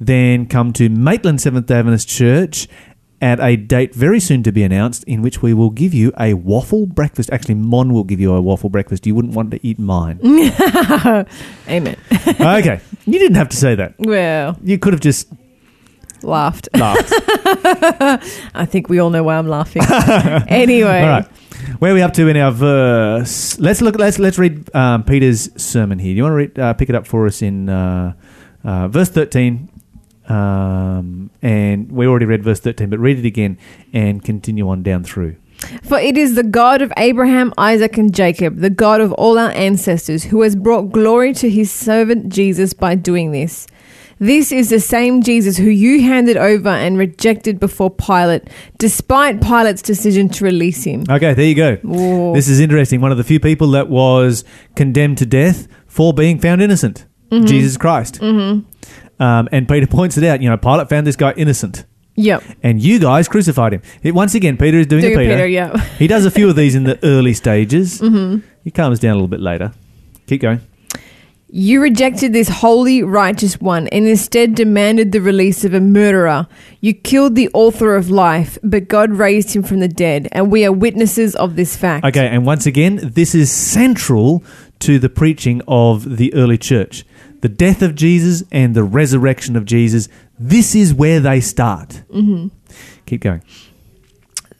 [0.01, 2.67] then come to maitland seventh day adventist church
[3.23, 6.35] at a date very soon to be announced in which we will give you a
[6.35, 7.31] waffle breakfast.
[7.31, 9.07] Actually mon will give you a waffle breakfast.
[9.07, 10.19] You wouldn't want to eat mine.
[11.69, 11.97] Amen.
[12.29, 12.81] okay.
[13.07, 13.95] You didn't have to say that.
[13.99, 15.29] Well, you could have just
[16.23, 16.69] laughed.
[16.75, 17.13] laughed.
[18.55, 19.83] I think we all know why I'm laughing.
[20.49, 21.03] anyway.
[21.03, 21.27] all right.
[21.79, 23.59] Where are we up to in our verse?
[23.61, 26.13] Let's look let's let's read um, peter's sermon here.
[26.13, 28.15] Do you want to read, uh, pick it up for us in uh,
[28.65, 29.69] uh, verse 13
[30.33, 33.59] um, and we already read verse 13 but read it again
[33.93, 35.37] and continue on down through
[35.83, 39.53] For it is the God of Abraham, Isaac, and Jacob, the God of all our
[39.53, 43.69] ancestors, who has brought glory to his servant Jesus by doing this.
[44.19, 49.83] This is the same Jesus who you handed over and rejected before Pilate, despite Pilate's
[49.83, 51.05] decision to release him.
[51.11, 52.33] okay there you go Whoa.
[52.33, 54.45] this is interesting one of the few people that was
[54.77, 58.69] condemned to death for being found innocent jesus christ mm-hmm.
[59.23, 62.43] Um, and peter points it out you know pilate found this guy innocent Yep.
[62.63, 63.83] and you guys crucified him.
[64.03, 65.35] It, once again, Peter is doing Doing a Peter.
[65.35, 65.77] Peter, yeah.
[65.99, 68.01] He does a few of these in the early stages.
[68.09, 68.47] Mm-hmm.
[68.65, 69.73] He calms down a little bit later.
[70.27, 70.61] Keep going.
[71.49, 76.47] You rejected this holy, righteous one and instead demanded the release of a murderer.
[76.81, 80.65] You killed the author of life, but God raised him from the dead, and we
[80.65, 82.05] are witnesses of this fact.
[82.07, 84.43] Okay, and once again, this is central
[84.81, 87.05] to the preaching of the early church.
[87.43, 90.09] The death of Jesus and the resurrection of Jesus.
[90.39, 92.03] This is where they start.
[92.11, 92.49] Mm-hmm.
[93.07, 93.43] Keep going.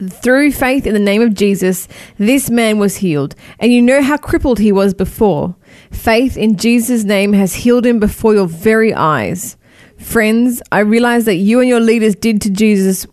[0.09, 1.87] Through faith in the name of Jesus,
[2.19, 5.55] this man was healed, and you know how crippled he was before.
[5.93, 9.57] Faith in Jesus' name has healed him before your very eyes.
[9.97, 13.07] Friends, I realize that you and your leaders did to Jesus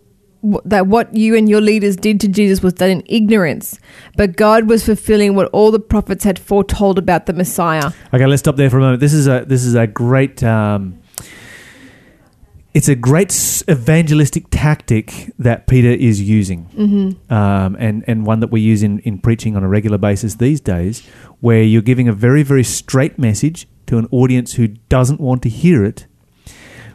[0.65, 3.79] that what you and your leaders did to Jesus was done in ignorance,
[4.15, 7.91] but God was fulfilling what all the prophets had foretold about the Messiah.
[8.13, 8.99] Okay, let's stop there for a moment.
[9.01, 10.43] This is a this is a great.
[10.43, 10.99] Um,
[12.71, 13.31] it's a great
[13.67, 17.33] evangelistic tactic that Peter is using, mm-hmm.
[17.33, 20.61] um, and and one that we use in, in preaching on a regular basis these
[20.61, 21.05] days,
[21.39, 25.49] where you're giving a very very straight message to an audience who doesn't want to
[25.49, 26.05] hear it,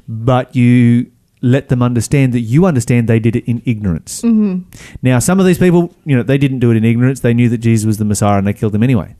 [0.08, 1.10] but you
[1.44, 4.22] let them understand that you understand they did it in ignorance.
[4.22, 4.62] Mm-hmm.
[5.02, 7.20] Now, some of these people, you know, they didn't do it in ignorance.
[7.20, 9.14] They knew that Jesus was the Messiah and they killed him anyway.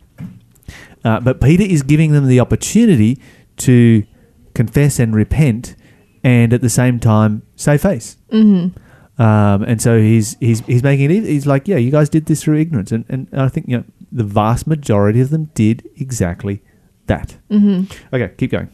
[1.04, 3.20] Uh, but Peter is giving them the opportunity
[3.58, 4.04] to
[4.54, 5.76] confess and repent,
[6.22, 8.16] and at the same time save face.
[8.32, 9.22] Mm-hmm.
[9.22, 11.24] Um, and so he's he's he's making it.
[11.24, 13.84] He's like, yeah, you guys did this through ignorance, and and I think you know
[14.10, 16.62] the vast majority of them did exactly
[17.06, 17.37] that.
[17.50, 18.16] Mm-hmm.
[18.16, 18.70] Okay, keep going.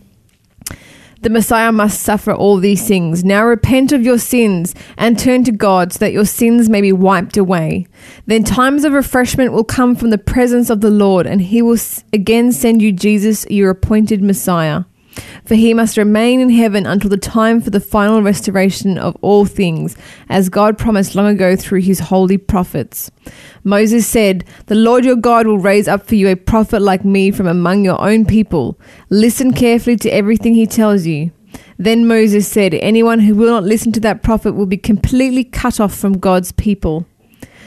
[1.23, 3.23] The Messiah must suffer all these things.
[3.23, 6.93] Now repent of your sins and turn to God so that your sins may be
[6.93, 7.87] wiped away.
[8.25, 11.77] Then times of refreshment will come from the presence of the Lord, and he will
[12.15, 14.85] again send you Jesus, your appointed Messiah.
[15.45, 19.45] For he must remain in heaven until the time for the final restoration of all
[19.45, 19.97] things,
[20.29, 23.11] as God promised long ago through his holy prophets.
[23.65, 27.31] Moses said, The Lord your God will raise up for you a prophet like me
[27.31, 28.79] from among your own people.
[29.09, 31.33] Listen carefully to everything he tells you.
[31.79, 35.81] Then Moses said, Anyone who will not listen to that prophet will be completely cut
[35.81, 37.07] off from God's people.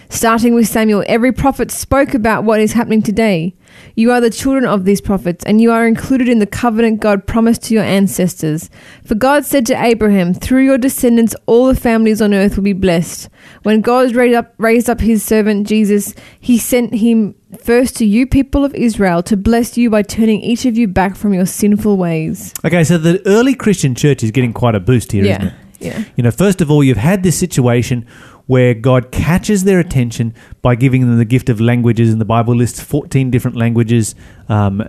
[0.09, 3.55] Starting with Samuel, every prophet spoke about what is happening today.
[3.95, 7.25] You are the children of these prophets, and you are included in the covenant God
[7.25, 8.69] promised to your ancestors.
[9.05, 12.73] For God said to Abraham, Through your descendants, all the families on earth will be
[12.73, 13.29] blessed.
[13.63, 18.27] When God raised up, raised up his servant Jesus, he sent him first to you,
[18.27, 21.97] people of Israel, to bless you by turning each of you back from your sinful
[21.97, 22.53] ways.
[22.65, 25.53] Okay, so the early Christian church is getting quite a boost here, not it?
[25.79, 26.03] Yeah.
[26.15, 28.07] You know, first of all, you've had this situation
[28.45, 32.55] where God catches their attention by giving them the gift of languages, and the Bible
[32.55, 34.15] lists 14 different languages
[34.49, 34.87] um,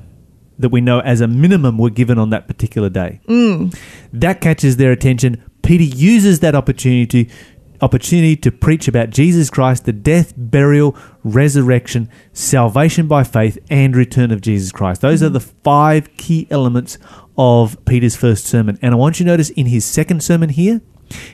[0.58, 3.20] that we know as a minimum were given on that particular day.
[4.12, 5.42] That catches their attention.
[5.62, 7.30] Peter uses that opportunity
[7.80, 14.30] opportunity to preach about Jesus Christ, the death, burial, resurrection, salvation by faith, and return
[14.30, 15.02] of Jesus Christ.
[15.02, 16.98] Those are the five key elements
[17.36, 18.78] of Peter's first sermon.
[18.80, 20.80] And I want you to notice in his second sermon here,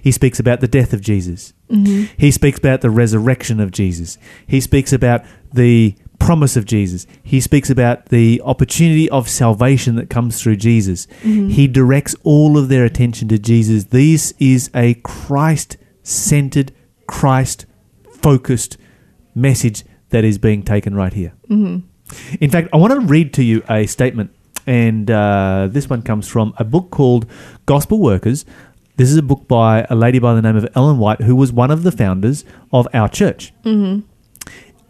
[0.02, 1.52] he speaks about the death of Jesus.
[1.70, 2.12] Mm-hmm.
[2.16, 4.18] He speaks about the resurrection of Jesus.
[4.46, 7.06] He speaks about the promise of Jesus.
[7.22, 11.06] He speaks about the opportunity of salvation that comes through Jesus.
[11.22, 11.48] Mm-hmm.
[11.48, 13.84] He directs all of their attention to Jesus.
[13.84, 16.72] This is a Christ centered,
[17.06, 17.66] Christ
[18.12, 18.76] focused
[19.34, 21.32] message that is being taken right here.
[21.48, 21.86] Mm-hmm.
[22.40, 24.34] In fact, I want to read to you a statement,
[24.66, 27.26] and uh, this one comes from a book called
[27.66, 28.44] Gospel Workers.
[29.00, 31.54] This is a book by a lady by the name of Ellen White, who was
[31.54, 33.50] one of the founders of our church.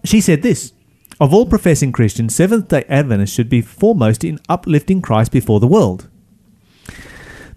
[0.02, 0.72] She said this
[1.20, 5.68] Of all professing Christians, Seventh day Adventists should be foremost in uplifting Christ before the
[5.68, 6.08] world.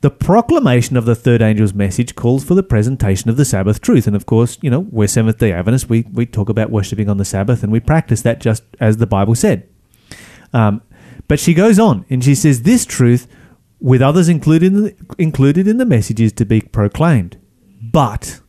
[0.02, 4.06] The proclamation of the third angel's message calls for the presentation of the Sabbath truth.
[4.06, 5.90] And of course, you know, we're Seventh day Adventists.
[5.90, 9.08] We, we talk about worshipping on the Sabbath and we practice that just as the
[9.08, 9.68] Bible said.
[10.54, 10.84] Um,
[11.28, 13.28] but she goes on and she says, This truth,
[13.84, 17.38] with others included in, the, included in the message, is to be proclaimed.
[17.82, 18.40] But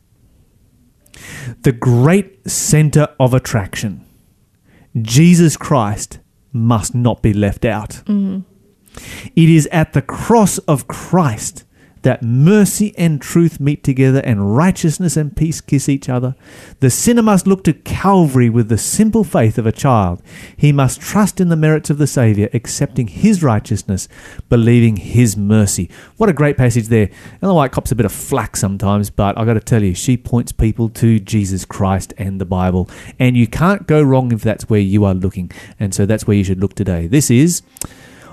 [1.61, 4.05] the great center of attraction,
[5.01, 6.19] Jesus Christ,
[6.53, 8.01] must not be left out.
[8.05, 8.39] Mm-hmm.
[9.35, 11.64] It is at the cross of Christ
[12.05, 16.35] that mercy and truth meet together and righteousness and peace kiss each other.
[16.79, 20.21] The sinner must look to Calvary with the simple faith of a child.
[20.55, 24.07] He must trust in the merits of the Saviour, accepting his righteousness,
[24.49, 25.89] believing his mercy.
[26.17, 27.09] What a great passage there.
[27.41, 30.15] Ellen White cops a bit of flack sometimes, but I've got to tell you, she
[30.15, 32.87] points people to Jesus Christ and the Bible.
[33.17, 35.49] And you can't go wrong if that's where you are looking.
[35.79, 37.07] And so that's where you should look today.
[37.07, 37.63] This is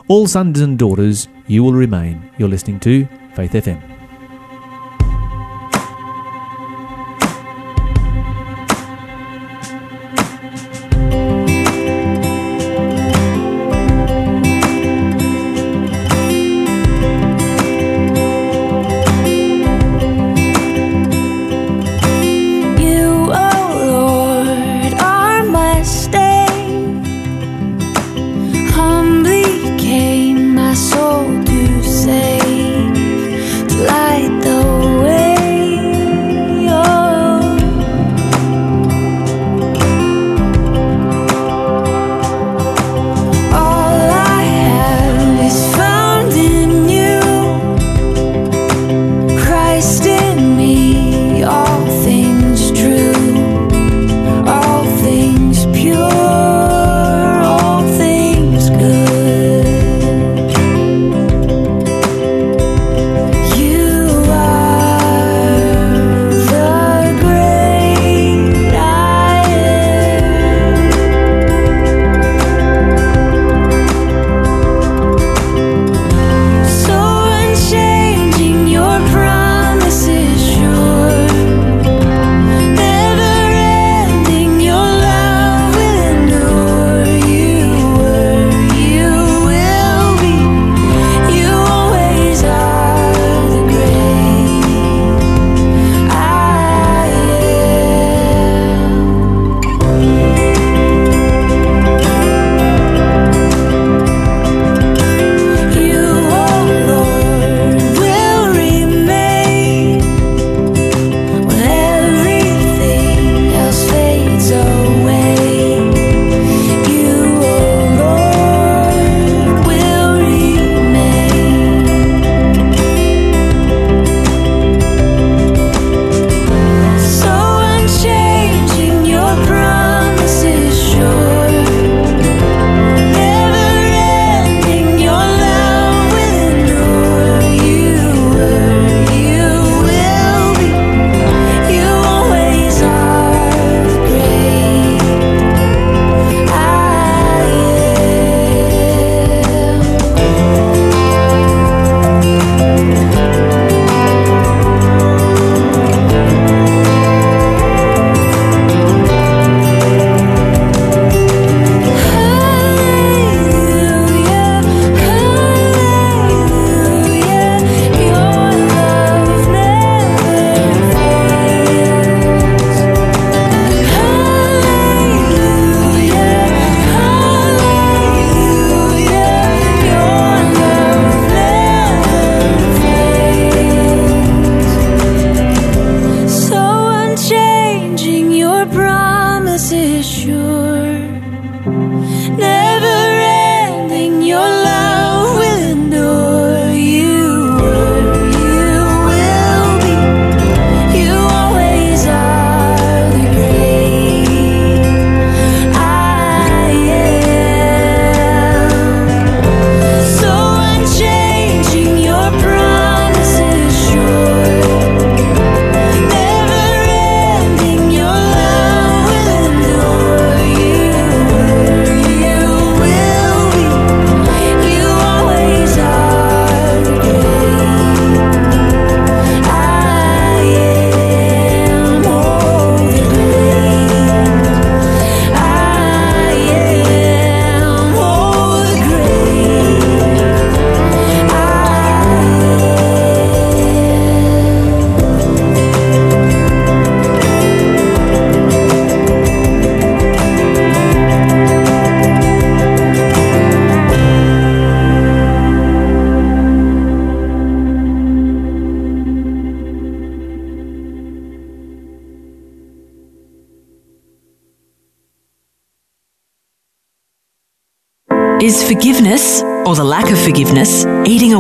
[0.09, 2.31] all sons and daughters, you will remain.
[2.37, 3.92] You're listening to Faith FM.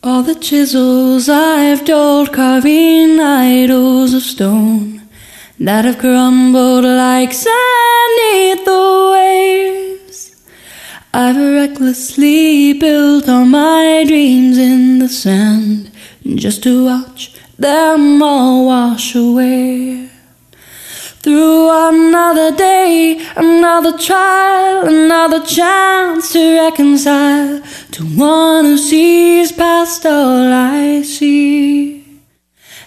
[0.00, 5.02] All the chisels I've dulled carving idols of stone
[5.58, 10.36] that have crumbled like sand neath the waves.
[11.12, 15.90] I've recklessly built all my dreams in the sand
[16.36, 20.10] just to watch them all wash away.
[21.28, 27.60] Through another day, another trial, another chance to reconcile
[27.90, 32.02] to one who sees past all I see.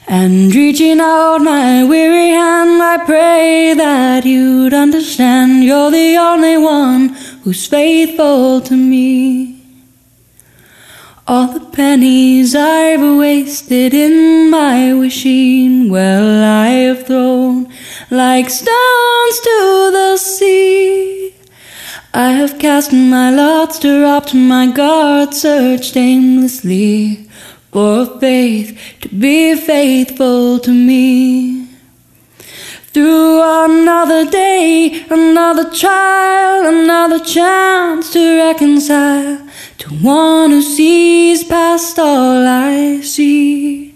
[0.08, 7.10] And reaching out my weary hand, I pray that you'd understand you're the only one
[7.44, 9.51] who's faithful to me.
[11.34, 17.72] All the pennies I've wasted in my wishing well I have thrown
[18.10, 21.34] like stones to the sea.
[22.14, 27.30] I have cast my lots, dropped my guard, searched aimlessly
[27.72, 31.66] for faith to be faithful to me.
[32.94, 39.48] Through another day, another trial, another chance to reconcile
[39.82, 43.96] to one who sees past all I see.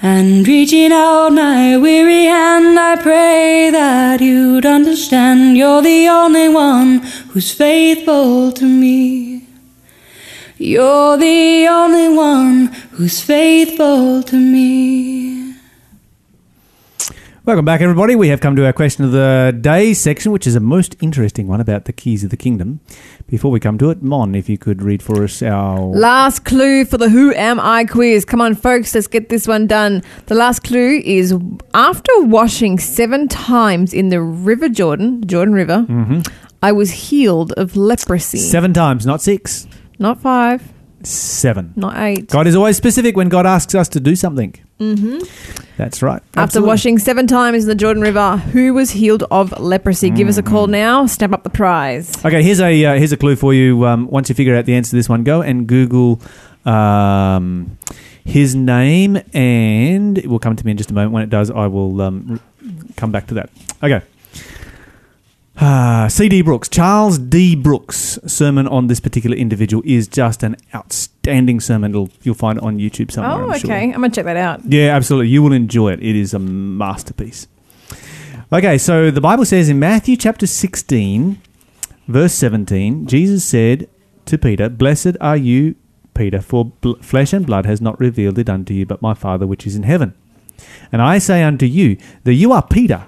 [0.00, 7.00] And reaching out my weary hand, I pray that you'd understand you're the only one
[7.30, 9.46] who's faithful to me.
[10.56, 15.13] You're the only one who's faithful to me.
[17.46, 18.16] Welcome back, everybody.
[18.16, 21.46] We have come to our question of the day section, which is a most interesting
[21.46, 22.80] one about the keys of the kingdom.
[23.26, 25.78] Before we come to it, Mon, if you could read for us our.
[25.78, 28.24] Last clue for the Who Am I quiz.
[28.24, 30.02] Come on, folks, let's get this one done.
[30.24, 31.34] The last clue is
[31.74, 36.20] after washing seven times in the River Jordan, Jordan River, mm-hmm.
[36.62, 38.38] I was healed of leprosy.
[38.38, 39.68] Seven times, not six.
[39.98, 40.72] Not five,
[41.02, 41.74] Seven.
[41.76, 42.30] not eight.
[42.30, 44.54] God is always specific when God asks us to do something.
[44.80, 45.64] Mm-hmm.
[45.76, 46.20] That's right.
[46.30, 46.68] After Absolutely.
[46.68, 50.10] washing seven times in the Jordan River, who was healed of leprosy?
[50.10, 51.06] Give us a call now.
[51.06, 52.12] Stamp up the prize.
[52.24, 53.86] Okay, here's a uh, here's a clue for you.
[53.86, 56.20] Um, once you figure out the answer to this one, go and Google
[56.64, 57.78] um,
[58.24, 61.12] his name, and it will come to me in just a moment.
[61.12, 62.40] When it does, I will um,
[62.96, 63.50] come back to that.
[63.82, 64.02] Okay.
[65.56, 66.42] Uh, C.D.
[66.42, 67.54] Brooks, Charles D.
[67.54, 71.92] Brooks' sermon on this particular individual is just an outstanding sermon.
[71.92, 73.44] It'll, you'll find it on YouTube somewhere.
[73.44, 73.70] Oh, I'm sure.
[73.70, 73.84] okay.
[73.92, 74.62] I'm going to check that out.
[74.64, 75.28] Yeah, absolutely.
[75.28, 76.02] You will enjoy it.
[76.02, 77.46] It is a masterpiece.
[78.52, 81.40] Okay, so the Bible says in Matthew chapter 16,
[82.08, 83.88] verse 17, Jesus said
[84.26, 85.76] to Peter, Blessed are you,
[86.14, 89.46] Peter, for bl- flesh and blood has not revealed it unto you, but my Father
[89.46, 90.14] which is in heaven.
[90.92, 93.06] And I say unto you that you are Peter.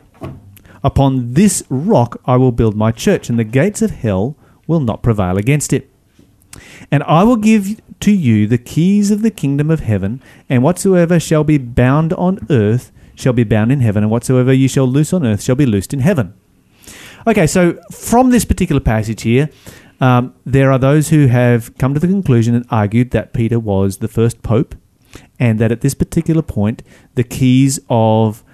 [0.87, 4.37] Upon this rock I will build my church, and the gates of hell
[4.69, 5.91] will not prevail against it.
[6.93, 11.19] And I will give to you the keys of the kingdom of heaven, and whatsoever
[11.19, 15.13] shall be bound on earth shall be bound in heaven, and whatsoever you shall loose
[15.13, 16.35] on earth shall be loosed in heaven.
[17.27, 19.51] Okay, so from this particular passage here,
[20.01, 23.97] um, there are those who have come to the conclusion and argued that Peter was
[23.97, 24.77] the first pope,
[25.41, 26.85] and that at this particular point,
[27.17, 28.45] the keys of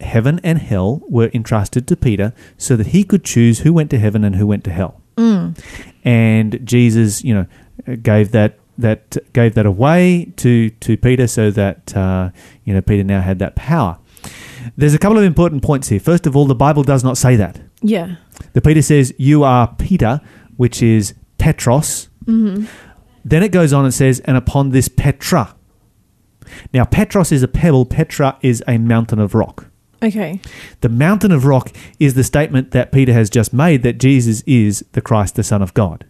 [0.00, 3.98] heaven and hell were entrusted to Peter so that he could choose who went to
[3.98, 5.00] heaven and who went to hell.
[6.04, 11.96] And Jesus, you know, gave that that gave that away to to Peter so that
[11.96, 12.30] uh,
[12.64, 13.98] you know Peter now had that power.
[14.76, 16.00] There's a couple of important points here.
[16.00, 17.60] First of all, the Bible does not say that.
[17.82, 18.16] Yeah.
[18.54, 20.20] The Peter says, "You are Peter,"
[20.56, 22.08] which is Petros.
[23.24, 25.54] Then it goes on and says, "And upon this Petra."
[26.72, 27.86] Now, Petros is a pebble.
[27.86, 29.66] Petra is a mountain of rock.
[30.04, 30.40] Okay.
[30.82, 34.84] The mountain of rock is the statement that Peter has just made that Jesus is
[34.92, 36.04] the Christ, the Son of God.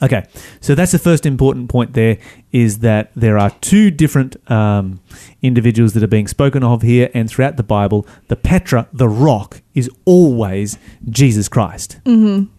[0.00, 0.26] Okay,
[0.60, 2.18] so that's the first important point there
[2.52, 5.00] is that there are two different um,
[5.42, 9.60] individuals that are being spoken of here, and throughout the Bible, the Petra, the rock,
[9.74, 11.98] is always Jesus Christ.
[12.04, 12.52] Mm-hmm.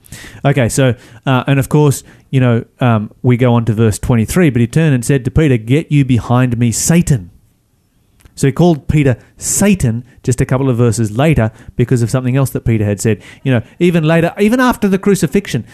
[0.45, 0.95] Okay, so,
[1.26, 4.68] uh, and of course, you know, um, we go on to verse 23, but he
[4.68, 7.32] turned and said to Peter, Get you behind me, Satan.
[8.40, 12.52] So he called Peter Satan just a couple of verses later because of something else
[12.52, 13.22] that Peter had said.
[13.44, 15.66] You know, even later, even after the crucifixion,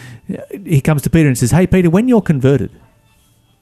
[0.66, 2.72] he comes to Peter and says, Hey, Peter, when you're converted,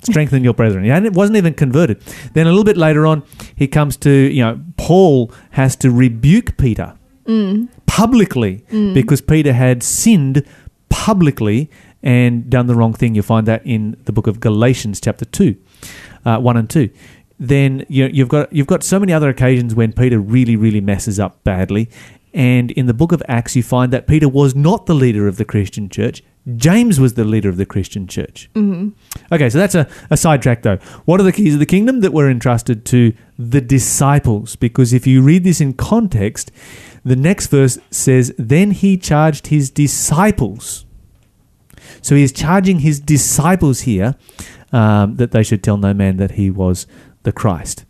[0.04, 0.90] Strengthen your brethren.
[0.90, 2.02] And it wasn't even converted.
[2.34, 3.24] Then a little bit later on,
[3.56, 6.96] he comes to, you know, Paul has to rebuke Peter
[7.86, 10.46] publicly because Peter had sinned
[10.90, 11.70] publicly
[12.02, 13.16] and done the wrong thing.
[13.16, 15.56] You'll find that in the book of Galatians, chapter 2,
[16.26, 16.90] uh, 1 and 2.
[17.40, 21.20] Then you you've got you've got so many other occasions when Peter really really messes
[21.20, 21.90] up badly,
[22.34, 25.38] and in the book of Acts you find that Peter was not the leader of
[25.38, 26.24] the Christian church.
[26.58, 28.50] James was the leader of the Christian church.
[29.32, 30.76] Okay, so that's a, a sidetrack though.
[31.06, 34.58] What are the keys of the kingdom that were entrusted to the disciples?
[34.58, 36.52] Because if you read this in context,
[37.06, 40.86] the next verse says, Then he charged his disciples.
[42.02, 44.16] So he is charging his disciples here
[44.74, 46.88] um, that they should tell no man that he was
[47.24, 47.86] the Christ.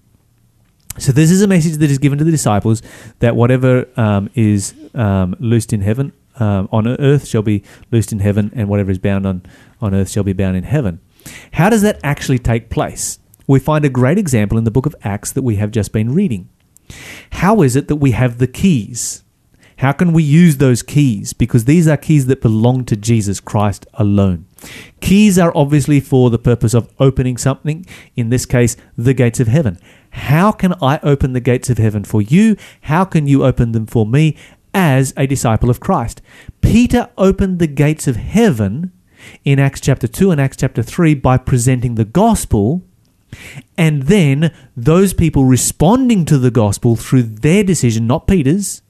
[0.97, 2.81] So this is a message that is given to the disciples
[3.19, 8.19] that whatever um, is um, loosed in heaven um, on earth shall be loosed in
[8.19, 9.43] heaven, and whatever is bound on,
[9.81, 10.99] on earth shall be bound in heaven.
[11.53, 13.19] How does that actually take place?
[13.47, 16.13] We find a great example in the book of Acts that we have just been
[16.13, 16.49] reading.
[17.31, 19.23] How is it that we have the keys?
[19.77, 21.33] How can we use those keys?
[21.33, 24.45] Because these are keys that belong to Jesus Christ alone.
[25.01, 27.85] Keys are obviously for the purpose of opening something,
[28.15, 29.77] in this case, the gates of heaven.
[30.11, 32.55] How can I open the gates of heaven for you?
[32.81, 34.37] How can you open them for me
[34.73, 36.21] as a disciple of Christ?
[36.61, 38.91] Peter opened the gates of heaven
[39.43, 42.83] in Acts chapter 2 and Acts chapter 3 by presenting the gospel
[43.77, 48.81] and then those people responding to the gospel through their decision, not Peter's,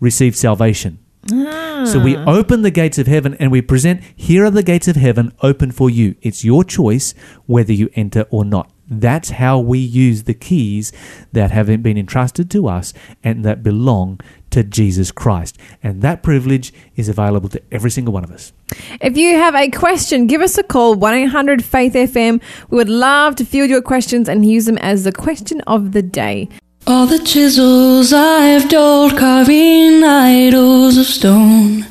[0.00, 0.98] received salvation.
[1.28, 2.24] So we ah.
[2.26, 5.72] open the gates of heaven and we present, here are the gates of heaven open
[5.72, 6.14] for you.
[6.22, 7.14] It's your choice
[7.46, 8.70] whether you enter or not.
[8.88, 10.92] That's how we use the keys
[11.32, 12.92] that have been entrusted to us
[13.24, 14.20] and that belong
[14.50, 15.58] to Jesus Christ.
[15.82, 18.52] And that privilege is available to every single one of us.
[19.00, 22.40] If you have a question, give us a call 1 800 Faith FM.
[22.70, 26.02] We would love to field your questions and use them as the question of the
[26.02, 26.48] day.
[26.88, 31.84] All the chisels I've dulled, carving idols of stone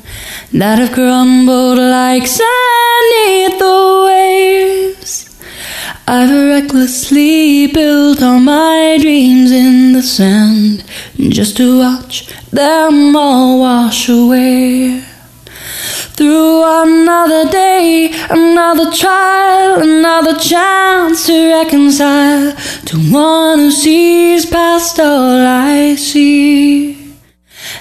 [0.54, 5.38] that have crumbled like sand neath the waves.
[6.08, 10.82] I've recklessly built all my dreams in the sand
[11.18, 15.04] just to watch them all wash away.
[16.16, 22.56] Through another day, another trial, another chance to reconcile
[22.86, 26.96] to one who sees past all I see.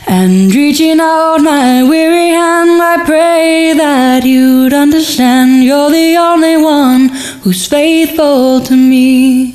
[0.06, 7.08] And reaching out my weary hand, I pray that you'd understand you're the only one
[7.42, 9.55] who's faithful to me.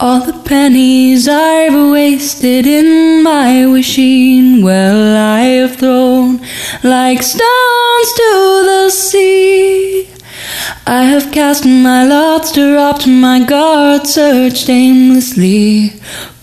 [0.00, 6.40] All the pennies I've wasted in my wishing well I have thrown
[6.84, 10.08] like stones to the sea.
[10.86, 15.88] I have cast my lots, dropped my guard, searched aimlessly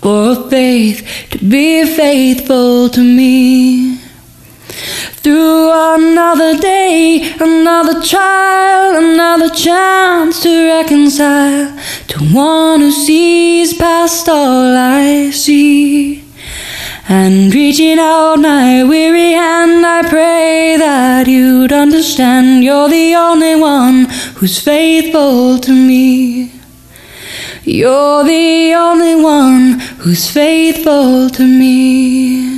[0.02, 4.05] for faith to be faithful to me.
[5.26, 11.76] Through another day, another trial, another chance to reconcile
[12.10, 16.24] to one who sees past all I see.
[17.10, 24.06] And reaching out my weary hand, I pray that you'd understand you're the only one
[24.36, 26.52] who's faithful to me.
[27.64, 32.55] You're the only one who's faithful to me.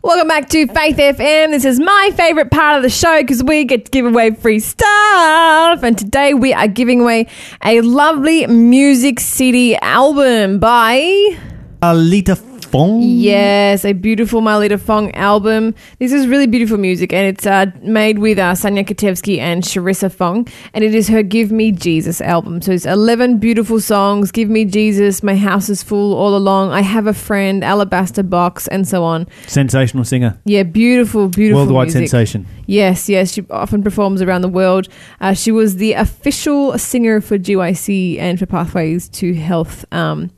[0.00, 1.50] Welcome back to Faith FM.
[1.50, 4.60] This is my favorite part of the show because we get to give away free
[4.60, 5.82] stuff.
[5.82, 7.26] And today we are giving away
[7.64, 11.36] a lovely Music City album by.
[11.82, 13.00] Alita Fong.
[13.02, 15.74] Yes, a beautiful Marlita Fong album.
[15.98, 20.12] This is really beautiful music, and it's uh, made with uh, Sanya Katevsky and Sharissa
[20.12, 22.60] Fong, and it is her "Give Me Jesus" album.
[22.60, 24.30] So it's eleven beautiful songs.
[24.30, 28.68] "Give Me Jesus," "My House Is Full," "All Along," "I Have a Friend," "Alabaster Box,"
[28.68, 29.26] and so on.
[29.46, 30.38] Sensational singer.
[30.44, 32.10] Yeah, beautiful, beautiful Worldwide music.
[32.10, 32.46] sensation.
[32.66, 33.32] Yes, yes.
[33.32, 34.88] She often performs around the world.
[35.22, 40.30] Uh, she was the official singer for GYC and for Pathways to Health um,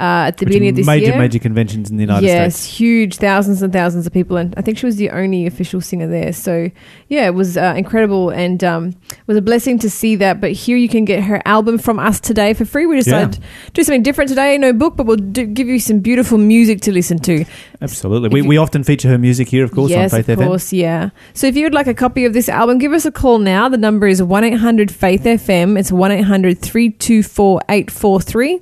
[0.00, 1.12] uh, at the Which beginning of this major, year.
[1.12, 2.66] major major conventions in the United yes, States.
[2.70, 5.80] Yes, huge, thousands and thousands of people, and I think she was the only official
[5.80, 6.32] singer there.
[6.32, 6.70] So,
[7.08, 8.94] yeah, it was uh, incredible and um,
[9.26, 10.40] was a blessing to see that.
[10.40, 12.86] But here you can get her album from us today for free.
[12.86, 13.40] We decided to
[13.74, 16.92] do something different today, no book, but we'll do, give you some beautiful music to
[16.92, 17.44] listen to.
[17.82, 18.28] Absolutely.
[18.28, 20.38] If We, you- we often feature her music here, of course, yes, on Faith of
[20.38, 20.46] FM.
[20.46, 21.10] course, yeah.
[21.34, 23.68] So if you would like a copy of this album, give us a call now.
[23.68, 25.78] The number is 1 800 Faith FM.
[25.78, 28.60] It's 1 800 324 843.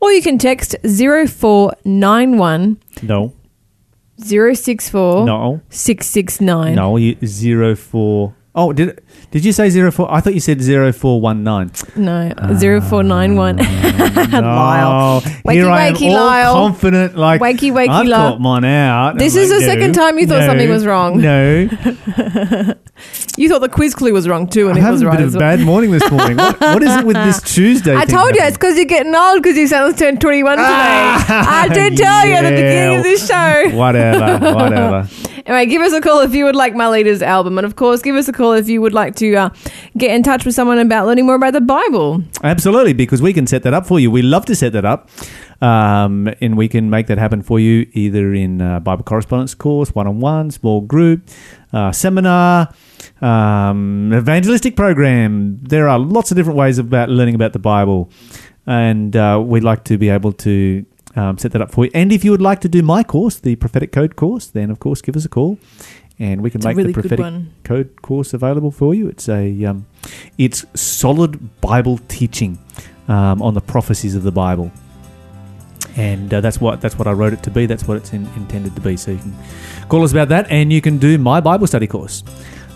[0.00, 2.78] Or you can text 0491.
[3.02, 3.32] No.
[4.18, 5.60] 064 No.
[5.70, 6.74] 669.
[6.74, 8.34] No, you, zero four.
[8.58, 10.10] Oh, did did you say zero four?
[10.10, 11.70] I thought you said zero four one nine.
[11.94, 13.56] No, 0491.
[14.32, 15.20] Lyle.
[15.20, 16.54] Wakey, Here I am, wakey, all Lyle.
[16.54, 18.30] confident, like Wakey, wakey, I've Lyle.
[18.32, 19.18] got mine out.
[19.18, 21.20] This is the second time you thought no, something was wrong.
[21.20, 21.68] No,
[23.36, 25.26] You thought the quiz clue was wrong too, and I'm it was a right bit
[25.26, 25.56] of a well.
[25.56, 26.38] bad morning this morning.
[26.38, 27.94] What, what is it with this Tuesday?
[27.94, 30.66] I told you it's because you're getting old because your son's turned 21 today.
[30.66, 33.68] Ah, I did tell you at the beginning of this show.
[33.76, 35.08] Whatever, whatever.
[35.46, 37.56] Anyway, give us a call if you would like Marlita's album.
[37.56, 39.50] And of course, give us a call if you would like to uh,
[39.96, 42.24] get in touch with someone about learning more about the Bible.
[42.42, 44.10] Absolutely, because we can set that up for you.
[44.10, 45.08] We love to set that up,
[45.62, 49.94] um, and we can make that happen for you either in uh, Bible correspondence course,
[49.94, 51.30] one-on-one, small group,
[51.72, 52.74] uh, seminar,
[53.20, 55.58] um, evangelistic program.
[55.62, 58.10] There are lots of different ways about learning about the Bible,
[58.66, 60.84] and uh, we'd like to be able to.
[61.16, 61.90] Um, set that up for you.
[61.94, 64.80] And if you would like to do my course, the prophetic code course, then of
[64.80, 65.58] course give us a call,
[66.18, 69.08] and we can It's make really the prophetic code course available for you.
[69.08, 69.86] It's a um,
[70.36, 72.58] it's solid Bible teaching
[73.08, 74.70] um, on the prophecies of the Bible,
[75.96, 77.64] and uh, that's what that's what I wrote it to be.
[77.64, 78.98] That's what it's in, intended to be.
[78.98, 79.34] So you can
[79.88, 82.24] call us about that, and you can do my Bible study course.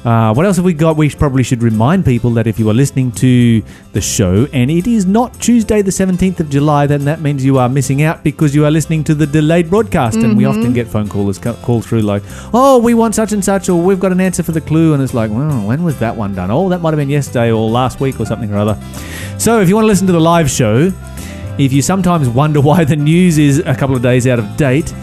[0.04, 0.96] Uh, what else have we got?
[0.96, 4.86] We probably should remind people that if you are listening to the show and it
[4.86, 8.54] is not Tuesday, the 17th of July, then that means you are missing out because
[8.54, 10.16] you are listening to the delayed broadcast.
[10.18, 12.22] And we often get phone callers call through like,
[12.54, 14.94] oh, we want such and such, or we've got an answer for the clue.
[14.94, 16.50] And it's like, well, when was that one done?
[16.50, 18.80] Oh, that might have been yesterday or last week or something or other.
[19.38, 20.92] So if you want to listen to the live show,
[21.58, 24.94] if you sometimes wonder why the news is a couple of days out of date,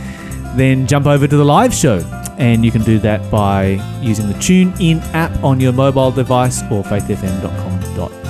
[0.56, 2.00] then jump over to the live show.
[2.38, 6.62] And you can do that by using the Tune In app on your mobile device
[6.72, 8.28] or faithfm.com.au.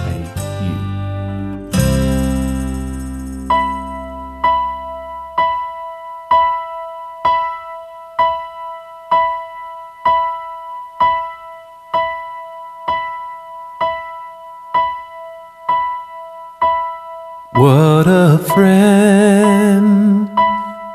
[17.58, 20.30] What a friend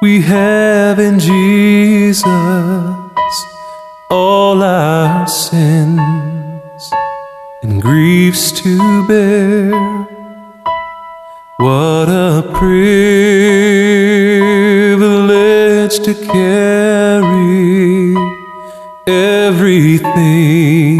[0.01, 2.23] we have in Jesus,
[4.13, 6.93] all our sins
[7.63, 9.71] and griefs to bear.
[11.57, 12.93] What a privilege
[16.01, 18.15] to carry
[19.07, 20.99] everything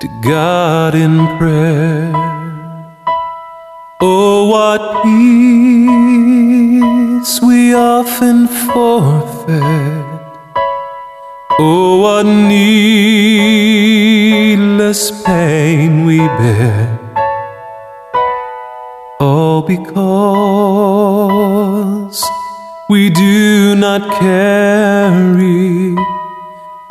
[0.00, 2.12] to God in prayer.
[4.00, 5.42] Oh, what peace
[7.42, 10.11] we often forfeit.
[11.64, 13.22] Oh, what needless
[15.22, 16.98] pain we bear.
[19.20, 19.90] All because
[22.90, 25.94] we do not carry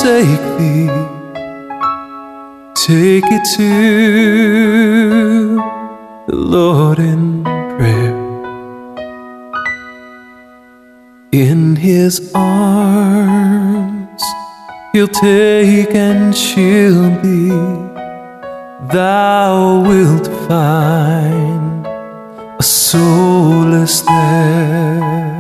[0.05, 0.89] forsake thee.
[2.75, 3.71] Take it to
[6.27, 8.15] the Lord in prayer.
[11.33, 14.23] In his arms,
[14.93, 17.49] he'll take and shield thee.
[18.93, 25.34] Thou wilt find a solace there.